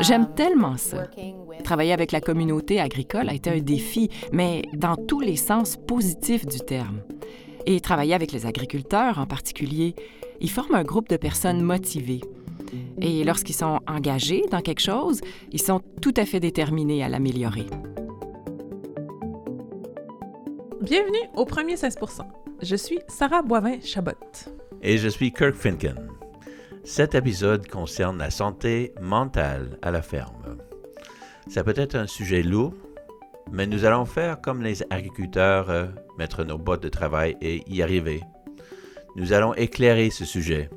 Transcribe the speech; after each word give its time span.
J'aime 0.00 0.34
tellement 0.34 0.76
ça. 0.76 1.08
Travailler 1.64 1.92
avec 1.92 2.12
la 2.12 2.20
communauté 2.20 2.80
agricole 2.80 3.28
a 3.28 3.34
été 3.34 3.50
un 3.50 3.58
défi, 3.58 4.08
mais 4.32 4.62
dans 4.74 4.96
tous 4.96 5.20
les 5.20 5.36
sens 5.36 5.76
positifs 5.76 6.46
du 6.46 6.58
terme. 6.58 7.00
Et 7.66 7.80
travailler 7.80 8.14
avec 8.14 8.32
les 8.32 8.46
agriculteurs 8.46 9.18
en 9.18 9.26
particulier, 9.26 9.94
ils 10.40 10.50
forment 10.50 10.76
un 10.76 10.84
groupe 10.84 11.08
de 11.08 11.16
personnes 11.16 11.62
motivées. 11.62 12.22
Et 13.00 13.24
lorsqu'ils 13.24 13.54
sont 13.54 13.80
engagés 13.86 14.44
dans 14.50 14.60
quelque 14.60 14.80
chose, 14.80 15.20
ils 15.52 15.60
sont 15.60 15.80
tout 16.00 16.14
à 16.16 16.24
fait 16.24 16.40
déterminés 16.40 17.02
à 17.02 17.08
l'améliorer. 17.08 17.66
Bienvenue 20.80 21.28
au 21.34 21.44
premier 21.44 21.76
16 21.76 21.96
Je 22.62 22.76
suis 22.76 22.98
Sarah 23.08 23.42
Boivin-Chabot. 23.42 24.12
Et 24.82 24.96
je 24.96 25.08
suis 25.08 25.32
Kirk 25.32 25.54
Finken. 25.54 26.19
Cet 26.84 27.14
épisode 27.14 27.68
concerne 27.68 28.18
la 28.18 28.30
santé 28.30 28.94
mentale 29.00 29.78
à 29.82 29.90
la 29.90 30.00
ferme. 30.00 30.56
Ça 31.46 31.62
peut 31.62 31.74
être 31.76 31.94
un 31.94 32.06
sujet 32.06 32.42
lourd, 32.42 32.74
mais 33.52 33.66
nous 33.66 33.84
allons 33.84 34.06
faire 34.06 34.40
comme 34.40 34.62
les 34.62 34.82
agriculteurs, 34.90 35.68
euh, 35.68 35.86
mettre 36.18 36.42
nos 36.44 36.56
bottes 36.56 36.82
de 36.82 36.88
travail 36.88 37.36
et 37.42 37.62
y 37.70 37.82
arriver. 37.82 38.20
Nous 39.16 39.32
allons 39.32 39.54
éclairer 39.54 40.10
ce 40.10 40.24
sujet. 40.24 40.70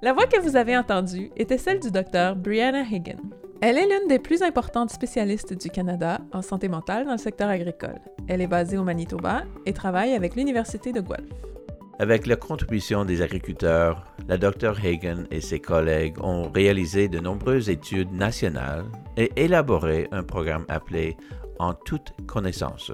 La 0.00 0.12
voix 0.12 0.26
que 0.26 0.40
vous 0.40 0.56
avez 0.56 0.76
entendue 0.76 1.30
était 1.36 1.58
celle 1.58 1.80
du 1.80 1.90
docteur 1.90 2.34
Brianna 2.34 2.82
Hagan. 2.90 3.20
Elle 3.60 3.78
est 3.78 3.86
l'une 3.86 4.08
des 4.08 4.18
plus 4.18 4.42
importantes 4.42 4.90
spécialistes 4.90 5.52
du 5.52 5.68
Canada 5.68 6.20
en 6.32 6.42
santé 6.42 6.68
mentale 6.68 7.04
dans 7.04 7.12
le 7.12 7.18
secteur 7.18 7.48
agricole. 7.48 8.00
Elle 8.26 8.40
est 8.40 8.48
basée 8.48 8.78
au 8.78 8.84
Manitoba 8.84 9.42
et 9.66 9.72
travaille 9.72 10.14
avec 10.14 10.34
l'Université 10.34 10.92
de 10.92 11.00
Guelph. 11.00 11.51
Avec 11.98 12.26
la 12.26 12.36
contribution 12.36 13.04
des 13.04 13.22
agriculteurs, 13.22 14.04
la 14.26 14.38
Dr 14.38 14.74
Hagen 14.82 15.24
et 15.30 15.40
ses 15.40 15.60
collègues 15.60 16.16
ont 16.22 16.50
réalisé 16.50 17.08
de 17.08 17.20
nombreuses 17.20 17.68
études 17.68 18.12
nationales 18.12 18.86
et 19.16 19.30
élaboré 19.36 20.08
un 20.10 20.22
programme 20.22 20.64
appelé 20.68 21.16
En 21.58 21.74
toute 21.74 22.12
connaissance. 22.26 22.90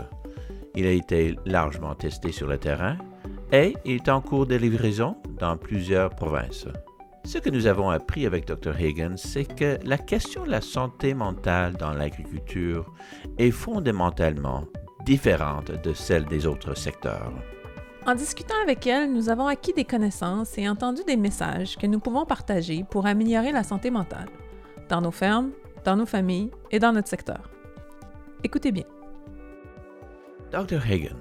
Il 0.75 0.85
a 0.85 0.91
été 0.91 1.37
largement 1.47 1.95
testé 1.95 2.33
sur 2.33 2.49
le 2.49 2.59
terrain 2.59 2.99
et 3.53 3.75
il 3.85 3.97
est 3.97 4.09
en 4.09 4.21
cours 4.21 4.47
de 4.47 4.57
livraison 4.57 5.17
dans 5.39 5.57
plusieurs 5.57 6.11
provinces. 6.11 6.67
Ce 7.25 7.39
que 7.39 7.51
nous 7.51 7.67
avons 7.67 7.91
appris 7.91 8.27
avec 8.27 8.47
Dr 8.47 8.75
Hagen, 8.75 9.15
c'est 9.17 9.45
que 9.45 9.79
la 9.85 9.99
question 9.99 10.45
de 10.45 10.51
la 10.51 10.61
santé 10.61 11.15
mentale 11.15 11.75
dans 11.75 11.93
l'agriculture 11.93 12.93
est 13.39 13.51
fondamentalement 13.51 14.65
différente 15.05 15.71
de 15.71 15.93
celle 15.95 16.25
des 16.27 16.47
autres 16.47 16.75
secteurs. 16.75 17.33
En 18.09 18.15
discutant 18.15 18.55
avec 18.63 18.87
elle, 18.87 19.13
nous 19.13 19.29
avons 19.29 19.49
acquis 19.49 19.75
des 19.75 19.85
connaissances 19.85 20.57
et 20.57 20.67
entendu 20.67 21.03
des 21.07 21.19
messages 21.19 21.77
que 21.77 21.87
nous 21.87 22.01
pouvons 22.01 22.25
partager 22.25 22.83
pour 22.91 23.05
améliorer 23.05 23.53
la 23.53 23.63
santé 23.63 23.91
mentale, 23.91 24.31
dans 24.89 25.03
nos 25.03 25.11
fermes, 25.11 25.51
dans 25.85 25.95
nos 25.95 26.07
familles 26.07 26.51
et 26.71 26.79
dans 26.79 26.95
notre 26.95 27.09
secteur. 27.09 27.51
Écoutez 28.43 28.73
bien. 28.73 28.87
Dr. 30.51 30.81
Hagen, 30.91 31.19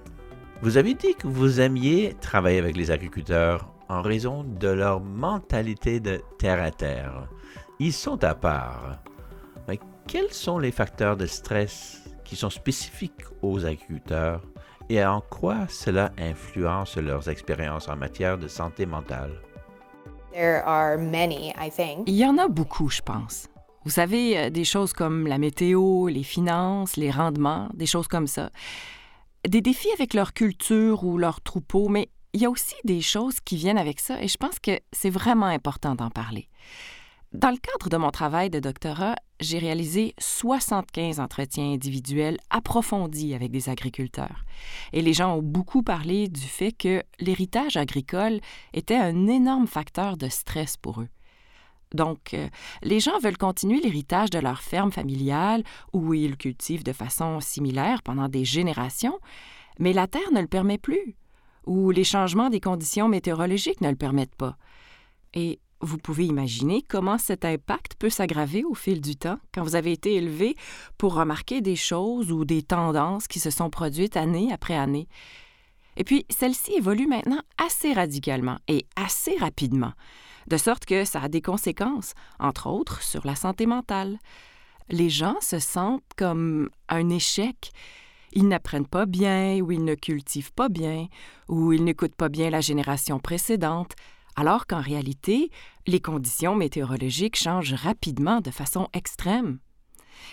vous 0.61 0.77
avez 0.77 0.93
dit 0.93 1.13
que 1.13 1.27
vous 1.27 1.59
aimiez 1.59 2.15
travailler 2.21 2.59
avec 2.59 2.77
les 2.77 2.89
agriculteurs 2.89 3.69
en 3.89 4.01
raison 4.01 4.45
de 4.45 4.69
leur 4.69 5.01
mentalité 5.01 5.99
de 5.99 6.21
terre 6.39 6.63
à 6.63 6.71
terre. 6.71 7.27
Ils 7.79 7.91
sont 7.91 8.23
à 8.23 8.33
part. 8.33 9.01
Mais 9.67 9.77
quels 10.07 10.31
sont 10.31 10.57
les 10.57 10.71
facteurs 10.71 11.17
de 11.17 11.25
stress 11.25 12.09
qui 12.23 12.37
sont 12.37 12.49
spécifiques 12.49 13.25
aux 13.41 13.65
agriculteurs? 13.65 14.41
Et 14.89 15.03
en 15.03 15.21
quoi 15.21 15.67
cela 15.67 16.11
influence 16.17 16.97
leurs 16.97 17.29
expériences 17.29 17.87
en 17.87 17.95
matière 17.95 18.37
de 18.37 18.47
santé 18.47 18.85
mentale? 18.85 19.31
Il 22.05 22.15
y 22.15 22.25
en 22.25 22.37
a 22.37 22.47
beaucoup, 22.47 22.89
je 22.89 23.01
pense. 23.01 23.49
Vous 23.85 23.91
savez, 23.91 24.37
euh, 24.37 24.49
des 24.49 24.65
choses 24.65 24.93
comme 24.93 25.27
la 25.27 25.37
météo, 25.37 26.07
les 26.07 26.23
finances, 26.23 26.97
les 26.97 27.09
rendements, 27.09 27.69
des 27.73 27.85
choses 27.85 28.07
comme 28.07 28.27
ça. 28.27 28.49
Des 29.47 29.61
défis 29.61 29.91
avec 29.93 30.13
leur 30.13 30.33
culture 30.33 31.03
ou 31.03 31.17
leur 31.17 31.41
troupeau, 31.41 31.87
mais 31.87 32.09
il 32.33 32.41
y 32.41 32.45
a 32.45 32.49
aussi 32.49 32.75
des 32.83 33.01
choses 33.01 33.39
qui 33.39 33.55
viennent 33.55 33.77
avec 33.77 33.99
ça 33.99 34.21
et 34.21 34.27
je 34.27 34.37
pense 34.37 34.59
que 34.59 34.79
c'est 34.91 35.09
vraiment 35.09 35.45
important 35.45 35.95
d'en 35.95 36.09
parler. 36.09 36.49
Dans 37.33 37.49
le 37.49 37.57
cadre 37.57 37.89
de 37.89 37.97
mon 37.97 38.11
travail 38.11 38.49
de 38.49 38.59
doctorat, 38.59 39.15
j'ai 39.39 39.59
réalisé 39.59 40.13
75 40.19 41.19
entretiens 41.19 41.73
individuels 41.73 42.37
approfondis 42.49 43.33
avec 43.33 43.51
des 43.51 43.69
agriculteurs. 43.69 44.45
Et 44.93 45.01
les 45.01 45.13
gens 45.13 45.37
ont 45.37 45.41
beaucoup 45.41 45.83
parlé 45.83 46.27
du 46.27 46.41
fait 46.41 46.71
que 46.71 47.03
l'héritage 47.19 47.77
agricole 47.77 48.39
était 48.73 48.95
un 48.95 49.27
énorme 49.27 49.67
facteur 49.67 50.17
de 50.17 50.27
stress 50.27 50.77
pour 50.77 51.01
eux. 51.01 51.09
Donc, 51.93 52.33
euh, 52.33 52.49
les 52.81 52.99
gens 52.99 53.17
veulent 53.19 53.37
continuer 53.37 53.79
l'héritage 53.79 54.29
de 54.29 54.39
leur 54.39 54.61
ferme 54.61 54.91
familiale 54.91 55.63
où 55.93 56.13
ils 56.13 56.35
cultivent 56.35 56.83
de 56.83 56.91
façon 56.91 57.39
similaire 57.39 58.03
pendant 58.03 58.27
des 58.27 58.43
générations, 58.43 59.19
mais 59.79 59.93
la 59.93 60.07
terre 60.07 60.31
ne 60.33 60.41
le 60.41 60.47
permet 60.47 60.77
plus, 60.77 61.15
ou 61.65 61.91
les 61.91 62.03
changements 62.03 62.49
des 62.49 62.59
conditions 62.59 63.07
météorologiques 63.07 63.81
ne 63.81 63.89
le 63.89 63.95
permettent 63.95 64.35
pas. 64.35 64.57
Et 65.33 65.59
vous 65.81 65.97
pouvez 65.97 66.25
imaginer 66.25 66.81
comment 66.81 67.17
cet 67.17 67.45
impact 67.45 67.95
peut 67.95 68.09
s'aggraver 68.09 68.63
au 68.63 68.73
fil 68.73 69.01
du 69.01 69.15
temps 69.15 69.39
quand 69.53 69.63
vous 69.63 69.75
avez 69.75 69.91
été 69.91 70.15
élevé 70.15 70.55
pour 70.97 71.13
remarquer 71.13 71.61
des 71.61 71.75
choses 71.75 72.31
ou 72.31 72.45
des 72.45 72.63
tendances 72.63 73.27
qui 73.27 73.39
se 73.39 73.49
sont 73.49 73.69
produites 73.69 74.17
année 74.17 74.51
après 74.51 74.75
année. 74.75 75.07
Et 75.97 76.03
puis, 76.03 76.25
celles-ci 76.29 76.73
évoluent 76.73 77.07
maintenant 77.07 77.41
assez 77.57 77.93
radicalement 77.93 78.57
et 78.67 78.85
assez 78.95 79.35
rapidement, 79.37 79.93
de 80.47 80.57
sorte 80.57 80.85
que 80.85 81.05
ça 81.05 81.21
a 81.21 81.27
des 81.27 81.41
conséquences, 81.41 82.13
entre 82.39 82.67
autres, 82.67 83.01
sur 83.01 83.25
la 83.25 83.35
santé 83.35 83.65
mentale. 83.65 84.17
Les 84.89 85.09
gens 85.09 85.37
se 85.41 85.59
sentent 85.59 86.03
comme 86.15 86.69
un 86.87 87.09
échec. 87.09 87.71
Ils 88.33 88.47
n'apprennent 88.47 88.87
pas 88.87 89.05
bien, 89.05 89.59
ou 89.59 89.71
ils 89.71 89.83
ne 89.83 89.95
cultivent 89.95 90.53
pas 90.53 90.69
bien, 90.69 91.07
ou 91.49 91.73
ils 91.73 91.83
n'écoutent 91.83 92.15
pas 92.15 92.29
bien 92.29 92.49
la 92.49 92.61
génération 92.61 93.19
précédente, 93.19 93.95
alors 94.37 94.67
qu'en 94.67 94.79
réalité, 94.79 95.51
les 95.87 95.99
conditions 95.99 96.55
météorologiques 96.55 97.35
changent 97.35 97.73
rapidement 97.73 98.39
de 98.39 98.51
façon 98.51 98.87
extrême. 98.93 99.59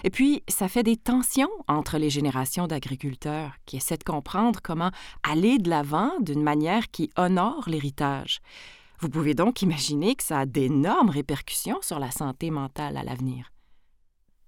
Et 0.04 0.10
puis, 0.10 0.42
ça 0.48 0.68
fait 0.68 0.82
des 0.82 0.96
tensions 0.96 1.50
entre 1.68 1.98
les 1.98 2.10
générations 2.10 2.66
d'agriculteurs 2.66 3.52
qui 3.64 3.78
essaient 3.78 3.96
de 3.96 4.04
comprendre 4.04 4.60
comment 4.62 4.90
aller 5.28 5.58
de 5.58 5.70
l'avant 5.70 6.12
d'une 6.20 6.42
manière 6.42 6.90
qui 6.90 7.10
honore 7.16 7.68
l'héritage. 7.68 8.40
Vous 9.00 9.08
pouvez 9.08 9.34
donc 9.34 9.62
imaginer 9.62 10.14
que 10.14 10.22
ça 10.22 10.40
a 10.40 10.46
d'énormes 10.46 11.10
répercussions 11.10 11.80
sur 11.82 11.98
la 11.98 12.10
santé 12.10 12.50
mentale 12.50 12.96
à 12.96 13.02
l'avenir. 13.02 13.52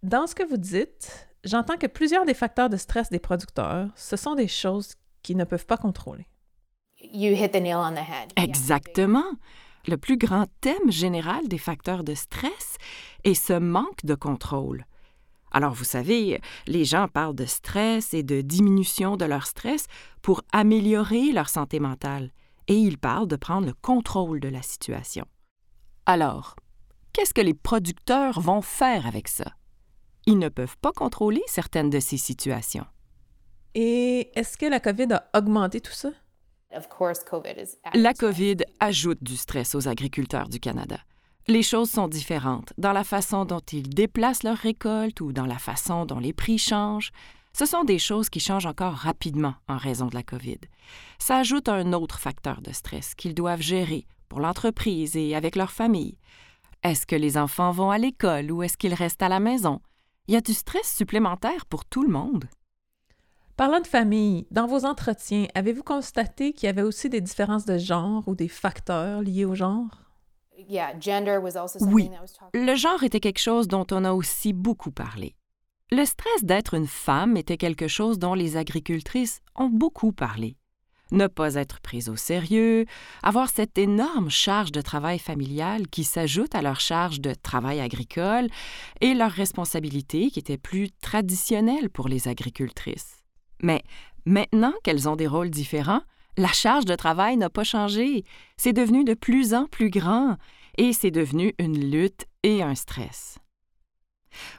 Dans 0.02 0.26
ce 0.26 0.34
que 0.34 0.46
vous 0.46 0.56
dites, 0.58 1.28
j'entends 1.44 1.78
que 1.78 1.86
plusieurs 1.86 2.26
des 2.26 2.34
facteurs 2.34 2.68
de 2.68 2.76
stress 2.76 3.08
des 3.08 3.18
producteurs, 3.18 3.88
ce 3.96 4.16
sont 4.16 4.34
des 4.34 4.48
choses 4.48 4.94
qu'ils 5.22 5.36
ne 5.36 5.44
peuvent 5.44 5.66
pas 5.66 5.78
contrôler. 5.78 6.26
Exactement. 8.36 9.24
Le 9.86 9.96
plus 9.96 10.16
grand 10.16 10.46
thème 10.60 10.90
général 10.90 11.46
des 11.48 11.58
facteurs 11.58 12.02
de 12.02 12.14
stress 12.14 12.76
est 13.24 13.34
ce 13.34 13.52
manque 13.52 14.04
de 14.04 14.14
contrôle. 14.14 14.84
Alors, 15.52 15.74
vous 15.74 15.84
savez, 15.84 16.40
les 16.66 16.84
gens 16.84 17.08
parlent 17.08 17.34
de 17.34 17.46
stress 17.46 18.12
et 18.12 18.22
de 18.22 18.40
diminution 18.40 19.16
de 19.16 19.24
leur 19.24 19.46
stress 19.46 19.86
pour 20.22 20.42
améliorer 20.52 21.32
leur 21.32 21.48
santé 21.48 21.78
mentale, 21.78 22.30
et 22.66 22.74
ils 22.74 22.98
parlent 22.98 23.28
de 23.28 23.36
prendre 23.36 23.66
le 23.66 23.74
contrôle 23.74 24.40
de 24.40 24.48
la 24.48 24.62
situation. 24.62 25.24
Alors, 26.04 26.56
qu'est-ce 27.12 27.32
que 27.32 27.40
les 27.40 27.54
producteurs 27.54 28.40
vont 28.40 28.60
faire 28.60 29.06
avec 29.06 29.28
ça? 29.28 29.52
Ils 30.26 30.38
ne 30.38 30.48
peuvent 30.48 30.76
pas 30.78 30.92
contrôler 30.92 31.42
certaines 31.46 31.90
de 31.90 32.00
ces 32.00 32.16
situations. 32.16 32.86
Et 33.74 34.32
est-ce 34.34 34.58
que 34.58 34.66
la 34.66 34.80
COVID 34.80 35.12
a 35.12 35.30
augmenté 35.36 35.80
tout 35.80 35.92
ça? 35.92 36.10
La 37.94 38.14
COVID 38.14 38.56
ajoute 38.80 39.22
du 39.22 39.36
stress 39.36 39.74
aux 39.74 39.88
agriculteurs 39.88 40.48
du 40.48 40.60
Canada. 40.60 40.98
Les 41.48 41.62
choses 41.62 41.90
sont 41.90 42.08
différentes 42.08 42.72
dans 42.76 42.92
la 42.92 43.04
façon 43.04 43.44
dont 43.44 43.60
ils 43.72 43.88
déplacent 43.88 44.42
leurs 44.42 44.56
récoltes 44.56 45.20
ou 45.20 45.32
dans 45.32 45.46
la 45.46 45.58
façon 45.58 46.04
dont 46.04 46.18
les 46.18 46.32
prix 46.32 46.58
changent. 46.58 47.12
Ce 47.52 47.66
sont 47.66 47.84
des 47.84 48.00
choses 48.00 48.28
qui 48.28 48.40
changent 48.40 48.66
encore 48.66 48.94
rapidement 48.94 49.54
en 49.68 49.76
raison 49.76 50.06
de 50.06 50.14
la 50.14 50.24
COVID. 50.24 50.58
Ça 51.18 51.38
ajoute 51.38 51.68
un 51.68 51.92
autre 51.92 52.18
facteur 52.18 52.60
de 52.60 52.72
stress 52.72 53.14
qu'ils 53.14 53.34
doivent 53.34 53.62
gérer 53.62 54.06
pour 54.28 54.40
l'entreprise 54.40 55.16
et 55.16 55.36
avec 55.36 55.54
leur 55.54 55.70
famille. 55.70 56.18
Est-ce 56.82 57.06
que 57.06 57.16
les 57.16 57.38
enfants 57.38 57.70
vont 57.70 57.90
à 57.90 57.98
l'école 57.98 58.50
ou 58.50 58.62
est-ce 58.62 58.76
qu'ils 58.76 58.94
restent 58.94 59.22
à 59.22 59.28
la 59.28 59.40
maison? 59.40 59.80
Il 60.26 60.34
y 60.34 60.36
a 60.36 60.40
du 60.40 60.52
stress 60.52 60.94
supplémentaire 60.94 61.64
pour 61.66 61.84
tout 61.84 62.02
le 62.02 62.10
monde. 62.12 62.48
Parlant 63.56 63.80
de 63.80 63.86
famille, 63.86 64.46
dans 64.50 64.66
vos 64.66 64.84
entretiens, 64.84 65.46
avez-vous 65.54 65.82
constaté 65.82 66.52
qu'il 66.52 66.66
y 66.66 66.68
avait 66.68 66.82
aussi 66.82 67.08
des 67.08 67.22
différences 67.22 67.64
de 67.64 67.78
genre 67.78 68.28
ou 68.28 68.34
des 68.34 68.48
facteurs 68.48 69.22
liés 69.22 69.46
au 69.46 69.54
genre? 69.54 70.02
Oui, 71.80 72.10
le 72.52 72.74
genre 72.74 73.02
était 73.02 73.20
quelque 73.20 73.40
chose 73.40 73.66
dont 73.66 73.86
on 73.92 74.04
a 74.04 74.12
aussi 74.12 74.52
beaucoup 74.52 74.90
parlé. 74.90 75.36
Le 75.90 76.04
stress 76.04 76.44
d'être 76.44 76.74
une 76.74 76.86
femme 76.86 77.38
était 77.38 77.56
quelque 77.56 77.88
chose 77.88 78.18
dont 78.18 78.34
les 78.34 78.58
agricultrices 78.58 79.40
ont 79.54 79.70
beaucoup 79.70 80.12
parlé. 80.12 80.58
ne 81.10 81.26
pas 81.26 81.54
être 81.54 81.80
prise 81.80 82.10
au 82.10 82.16
sérieux, 82.16 82.84
avoir 83.22 83.48
cette 83.48 83.78
énorme 83.78 84.28
charge 84.28 84.72
de 84.72 84.82
travail 84.82 85.18
familial 85.18 85.88
qui 85.88 86.04
s'ajoute 86.04 86.54
à 86.54 86.60
leur 86.60 86.80
charge 86.80 87.22
de 87.22 87.32
travail 87.32 87.80
agricole 87.80 88.48
et 89.00 89.14
leurs 89.14 89.30
responsabilités 89.30 90.30
qui 90.30 90.40
étaient 90.40 90.58
plus 90.58 90.90
traditionnelles 91.00 91.88
pour 91.88 92.08
les 92.08 92.28
agricultrices. 92.28 93.22
Mais 93.62 93.82
maintenant 94.24 94.72
qu'elles 94.82 95.08
ont 95.08 95.16
des 95.16 95.26
rôles 95.26 95.50
différents, 95.50 96.02
la 96.36 96.52
charge 96.52 96.84
de 96.84 96.94
travail 96.94 97.36
n'a 97.36 97.50
pas 97.50 97.64
changé. 97.64 98.24
C'est 98.56 98.72
devenu 98.72 99.04
de 99.04 99.14
plus 99.14 99.54
en 99.54 99.66
plus 99.66 99.90
grand 99.90 100.36
et 100.76 100.92
c'est 100.92 101.10
devenu 101.10 101.54
une 101.58 101.90
lutte 101.90 102.26
et 102.42 102.62
un 102.62 102.74
stress. 102.74 103.38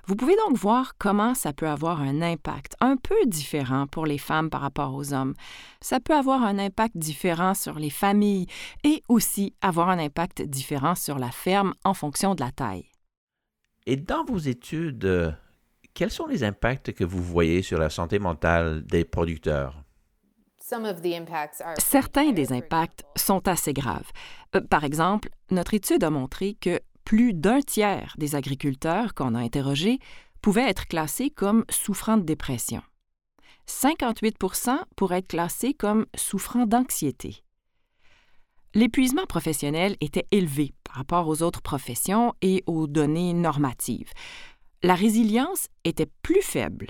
Vous 0.08 0.16
pouvez 0.16 0.36
donc 0.48 0.58
voir 0.58 0.94
comment 0.98 1.36
ça 1.36 1.54
peut 1.54 1.68
avoir 1.68 2.02
un 2.02 2.22
impact 2.22 2.76
un 2.80 2.98
peu 2.98 3.16
différent 3.28 3.86
pour 3.86 4.08
les 4.08 4.18
femmes 4.18 4.50
par 4.50 4.62
rapport 4.62 4.96
aux 4.96 5.14
hommes. 5.14 5.36
Ça 5.82 6.00
peut 6.00 6.16
avoir 6.16 6.44
un 6.44 6.58
impact 6.58 6.98
différent 6.98 7.54
sur 7.54 7.78
les 7.78 7.92
familles 7.92 8.48
et 8.84 9.04
aussi 9.08 9.54
avoir 9.62 9.90
un 9.90 10.00
impact 10.00 10.42
différent 10.42 10.96
sur 10.96 11.20
la 11.20 11.32
ferme 11.32 11.74
en 11.84 11.94
fonction 11.94 12.34
de 12.34 12.42
la 12.42 12.52
taille. 12.52 12.90
Et 13.86 13.98
dans 13.98 14.26
vos 14.26 14.40
études, 14.40 15.36
quels 15.98 16.12
sont 16.12 16.28
les 16.28 16.44
impacts 16.44 16.94
que 16.94 17.04
vous 17.04 17.24
voyez 17.24 17.64
sur 17.64 17.80
la 17.80 17.90
santé 17.90 18.20
mentale 18.20 18.86
des 18.86 19.04
producteurs? 19.04 19.84
Certains 21.80 22.34
des 22.34 22.54
impacts 22.54 23.04
sont 23.16 23.48
assez 23.48 23.74
graves. 23.74 24.12
Euh, 24.56 24.62
par 24.62 24.84
exemple, 24.84 25.30
notre 25.50 25.74
étude 25.74 26.04
a 26.04 26.12
montré 26.12 26.54
que 26.54 26.80
plus 27.04 27.34
d'un 27.34 27.62
tiers 27.62 28.14
des 28.20 28.36
agriculteurs 28.36 29.16
qu'on 29.16 29.34
a 29.34 29.40
interrogés 29.40 29.98
pouvaient 30.44 30.70
être 30.70 30.86
classés 30.86 31.32
comme 31.32 31.66
souffrant 31.68 32.18
de 32.18 32.24
dépression. 32.24 32.84
58% 33.68 34.78
pourraient 34.96 35.18
être 35.18 35.30
classés 35.30 35.74
comme 35.74 36.06
souffrant 36.16 36.68
d'anxiété. 36.68 37.44
L'épuisement 38.76 39.26
professionnel 39.26 39.98
était 40.00 40.28
élevé 40.30 40.76
par 40.84 40.98
rapport 40.98 41.28
aux 41.28 41.42
autres 41.42 41.64
professions 41.64 42.36
et 42.44 42.64
aux 42.68 42.86
données 42.86 43.34
normatives. 43.34 44.12
La 44.84 44.96
résilience 44.96 45.68
était 45.84 46.10
plus 46.22 46.42
faible 46.42 46.88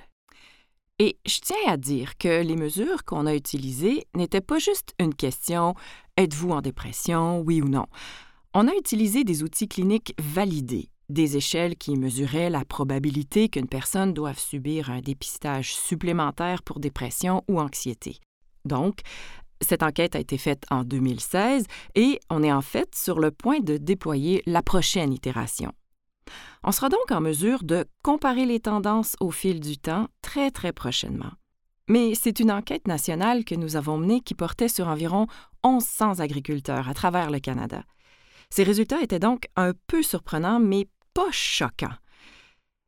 et 0.99 1.17
je 1.25 1.39
tiens 1.39 1.55
à 1.67 1.77
dire 1.77 2.17
que 2.17 2.41
les 2.41 2.55
mesures 2.55 3.05
qu'on 3.05 3.27
a 3.27 3.35
utilisées 3.35 4.07
n'étaient 4.15 4.41
pas 4.41 4.59
juste 4.59 4.93
une 4.99 5.13
question 5.13 5.75
êtes-vous 6.17 6.49
en 6.49 6.61
dépression, 6.61 7.39
oui 7.41 7.61
ou 7.61 7.69
non. 7.69 7.85
On 8.53 8.67
a 8.67 8.73
utilisé 8.73 9.23
des 9.23 9.43
outils 9.43 9.67
cliniques 9.67 10.15
validés, 10.19 10.89
des 11.09 11.37
échelles 11.37 11.75
qui 11.75 11.95
mesuraient 11.95 12.49
la 12.49 12.65
probabilité 12.65 13.47
qu'une 13.47 13.67
personne 13.67 14.13
doive 14.13 14.39
subir 14.39 14.89
un 14.89 15.01
dépistage 15.01 15.75
supplémentaire 15.75 16.63
pour 16.63 16.79
dépression 16.79 17.43
ou 17.47 17.59
anxiété. 17.59 18.17
Donc, 18.65 19.01
cette 19.61 19.83
enquête 19.83 20.15
a 20.15 20.19
été 20.19 20.37
faite 20.37 20.63
en 20.71 20.83
2016 20.83 21.65
et 21.95 22.19
on 22.29 22.41
est 22.41 22.51
en 22.51 22.61
fait 22.61 22.95
sur 22.95 23.19
le 23.19 23.29
point 23.29 23.59
de 23.59 23.77
déployer 23.77 24.41
la 24.45 24.63
prochaine 24.63 25.13
itération. 25.13 25.71
On 26.63 26.71
sera 26.71 26.89
donc 26.89 27.12
en 27.12 27.21
mesure 27.21 27.63
de 27.63 27.85
comparer 28.03 28.45
les 28.45 28.59
tendances 28.59 29.15
au 29.19 29.31
fil 29.31 29.59
du 29.59 29.77
temps 29.77 30.07
très 30.21 30.51
très 30.51 30.71
prochainement. 30.71 31.31
Mais 31.89 32.15
c'est 32.15 32.39
une 32.39 32.51
enquête 32.51 32.88
nationale 32.88 33.45
que 33.45 33.56
nous 33.56 33.75
avons 33.75 33.97
menée 33.97 34.21
qui 34.21 34.35
portait 34.35 34.68
sur 34.68 34.88
environ 34.88 35.27
1100 35.65 36.19
agriculteurs 36.19 36.89
à 36.89 36.94
travers 36.94 37.31
le 37.31 37.39
Canada. 37.39 37.83
Ces 38.50 38.63
résultats 38.63 39.01
étaient 39.01 39.19
donc 39.19 39.47
un 39.56 39.74
peu 39.88 40.03
surprenants, 40.03 40.59
mais 40.59 40.88
pas 41.13 41.31
choquants. 41.31 41.95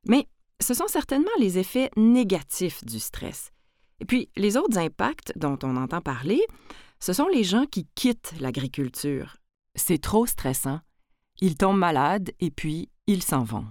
Mais 0.05 0.27
ce 0.61 0.73
sont 0.73 0.87
certainement 0.87 1.29
les 1.39 1.57
effets 1.57 1.89
négatifs 1.95 2.83
du 2.83 2.99
stress. 2.99 3.51
Et 4.01 4.05
puis, 4.05 4.29
les 4.35 4.57
autres 4.57 4.77
impacts 4.77 5.33
dont 5.37 5.57
on 5.63 5.75
entend 5.75 6.01
parler, 6.01 6.41
ce 6.99 7.13
sont 7.13 7.27
les 7.27 7.43
gens 7.43 7.65
qui 7.65 7.87
quittent 7.95 8.33
l'agriculture. 8.39 9.37
C'est 9.75 10.01
trop 10.01 10.25
stressant. 10.25 10.79
Ils 11.41 11.55
tombent 11.55 11.77
malades 11.77 12.31
et 12.39 12.51
puis 12.51 12.89
ils 13.09 13.23
s'en 13.23 13.43
vont. 13.43 13.65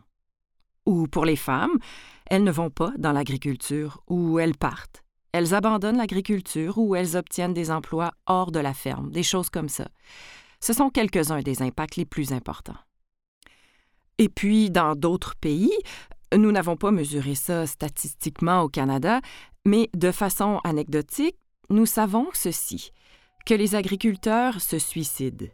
Ou 0.85 1.07
pour 1.07 1.25
les 1.25 1.37
femmes, 1.37 1.79
elles 2.27 2.43
ne 2.43 2.51
vont 2.51 2.71
pas 2.71 2.93
dans 2.99 3.13
l'agriculture 3.13 4.03
ou 4.09 4.41
elles 4.41 4.57
partent. 4.57 5.05
Elles 5.31 5.55
abandonnent 5.55 5.97
l'agriculture 5.97 6.77
ou 6.77 6.97
elles 6.97 7.17
obtiennent 7.17 7.55
des 7.55 7.71
emplois 7.71 8.11
hors 8.27 8.51
de 8.51 8.59
la 8.59 8.75
ferme, 8.75 9.13
des 9.13 9.23
choses 9.23 9.49
comme 9.49 9.69
ça. 9.69 9.87
Ce 10.61 10.73
sont 10.73 10.91
quelques-uns 10.91 11.41
des 11.43 11.63
impacts 11.63 11.95
les 11.95 12.05
plus 12.05 12.33
importants. 12.33 12.81
Et 14.19 14.29
puis, 14.29 14.71
dans 14.71 14.97
d'autres 14.97 15.37
pays, 15.37 15.73
nous 16.37 16.51
n'avons 16.51 16.77
pas 16.77 16.91
mesuré 16.91 17.37
ça 17.37 17.65
statistiquement 17.69 18.63
au 18.63 18.69
Canada, 18.69 19.21
mais 19.65 19.89
de 19.95 20.11
façon 20.11 20.61
anecdotique, 20.65 21.37
nous 21.71 21.87
savons 21.87 22.27
ceci, 22.33 22.91
que 23.47 23.55
les 23.55 23.77
agriculteurs 23.77 24.61
se 24.61 24.81
suicident. 24.81 25.47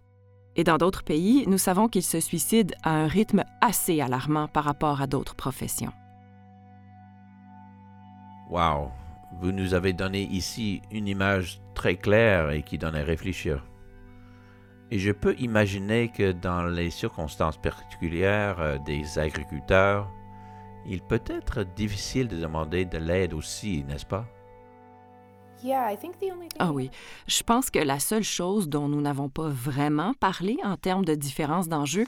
Et 0.56 0.64
dans 0.64 0.78
d'autres 0.78 1.02
pays, 1.02 1.44
nous 1.48 1.58
savons 1.58 1.88
qu'ils 1.88 2.04
se 2.04 2.20
suicident 2.20 2.74
à 2.82 2.90
un 2.90 3.06
rythme 3.06 3.44
assez 3.60 4.00
alarmant 4.00 4.46
par 4.46 4.64
rapport 4.64 5.00
à 5.00 5.06
d'autres 5.06 5.34
professions. 5.34 5.92
Wow! 8.50 8.90
Vous 9.40 9.50
nous 9.50 9.74
avez 9.74 9.92
donné 9.92 10.22
ici 10.22 10.80
une 10.92 11.08
image 11.08 11.60
très 11.74 11.96
claire 11.96 12.50
et 12.50 12.62
qui 12.62 12.78
donne 12.78 12.94
à 12.94 13.02
réfléchir. 13.02 13.64
Et 14.92 14.98
je 14.98 15.10
peux 15.10 15.34
imaginer 15.38 16.08
que 16.08 16.30
dans 16.30 16.64
les 16.66 16.90
circonstances 16.90 17.56
particulières 17.56 18.60
euh, 18.60 18.78
des 18.86 19.18
agriculteurs, 19.18 20.08
il 20.86 21.00
peut 21.00 21.22
être 21.26 21.64
difficile 21.74 22.28
de 22.28 22.36
demander 22.36 22.84
de 22.84 22.98
l'aide 22.98 23.32
aussi, 23.32 23.82
n'est-ce 23.88 24.06
pas? 24.06 24.26
Ah 26.58 26.72
oui, 26.72 26.90
je 27.26 27.42
pense 27.42 27.70
que 27.70 27.78
la 27.78 27.98
seule 27.98 28.22
chose 28.22 28.68
dont 28.68 28.88
nous 28.88 29.00
n'avons 29.00 29.28
pas 29.28 29.48
vraiment 29.48 30.12
parlé 30.14 30.58
en 30.62 30.76
termes 30.76 31.04
de 31.04 31.14
différence 31.14 31.68
d'enjeux, 31.68 32.06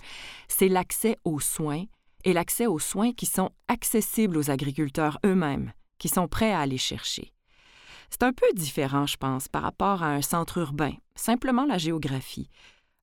c'est 0.48 0.68
l'accès 0.68 1.16
aux 1.24 1.40
soins 1.40 1.84
et 2.24 2.32
l'accès 2.32 2.66
aux 2.66 2.78
soins 2.78 3.12
qui 3.12 3.26
sont 3.26 3.50
accessibles 3.68 4.36
aux 4.36 4.50
agriculteurs 4.50 5.18
eux-mêmes, 5.24 5.72
qui 5.98 6.08
sont 6.08 6.28
prêts 6.28 6.52
à 6.52 6.60
aller 6.60 6.78
chercher. 6.78 7.32
C'est 8.10 8.22
un 8.22 8.32
peu 8.32 8.46
différent, 8.54 9.06
je 9.06 9.16
pense, 9.16 9.48
par 9.48 9.62
rapport 9.62 10.02
à 10.02 10.08
un 10.08 10.22
centre 10.22 10.58
urbain, 10.58 10.92
simplement 11.14 11.64
la 11.64 11.78
géographie. 11.78 12.50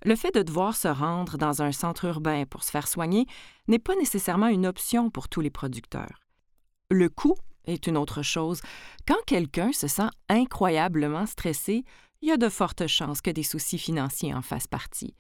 Le 0.06 0.16
fait 0.16 0.34
de 0.34 0.42
devoir 0.42 0.76
se 0.76 0.88
rendre 0.88 1.38
dans 1.38 1.62
un 1.62 1.72
centre 1.72 2.06
urbain 2.06 2.44
pour 2.46 2.64
se 2.64 2.72
faire 2.72 2.88
soigner 2.88 3.26
n'est 3.68 3.80
pas 3.80 3.96
nécessairement 3.96 4.48
une 4.48 4.66
option 4.66 5.10
pour 5.10 5.30
tous 5.30 5.42
les 5.42 5.50
producteurs. 5.50 6.20
Le 6.92 7.10
coût 7.10 7.36
est 7.66 7.88
une 7.88 7.98
autre 7.98 8.22
chose. 8.22 8.62
Quand 9.08 9.22
quelqu'un 9.26 9.72
se 9.72 9.88
sent 9.88 10.10
incroyablement 10.30 11.26
stressé, 11.26 11.84
il 12.22 12.30
y 12.30 12.32
a 12.32 12.38
de 12.38 12.50
fortes 12.50 12.88
chances 12.88 13.22
que 13.22 13.32
des 13.32 13.44
soucis 13.44 13.78
financiers 13.78 14.34
en 14.34 14.42
fassent 14.42 14.68
partie. 14.68 15.16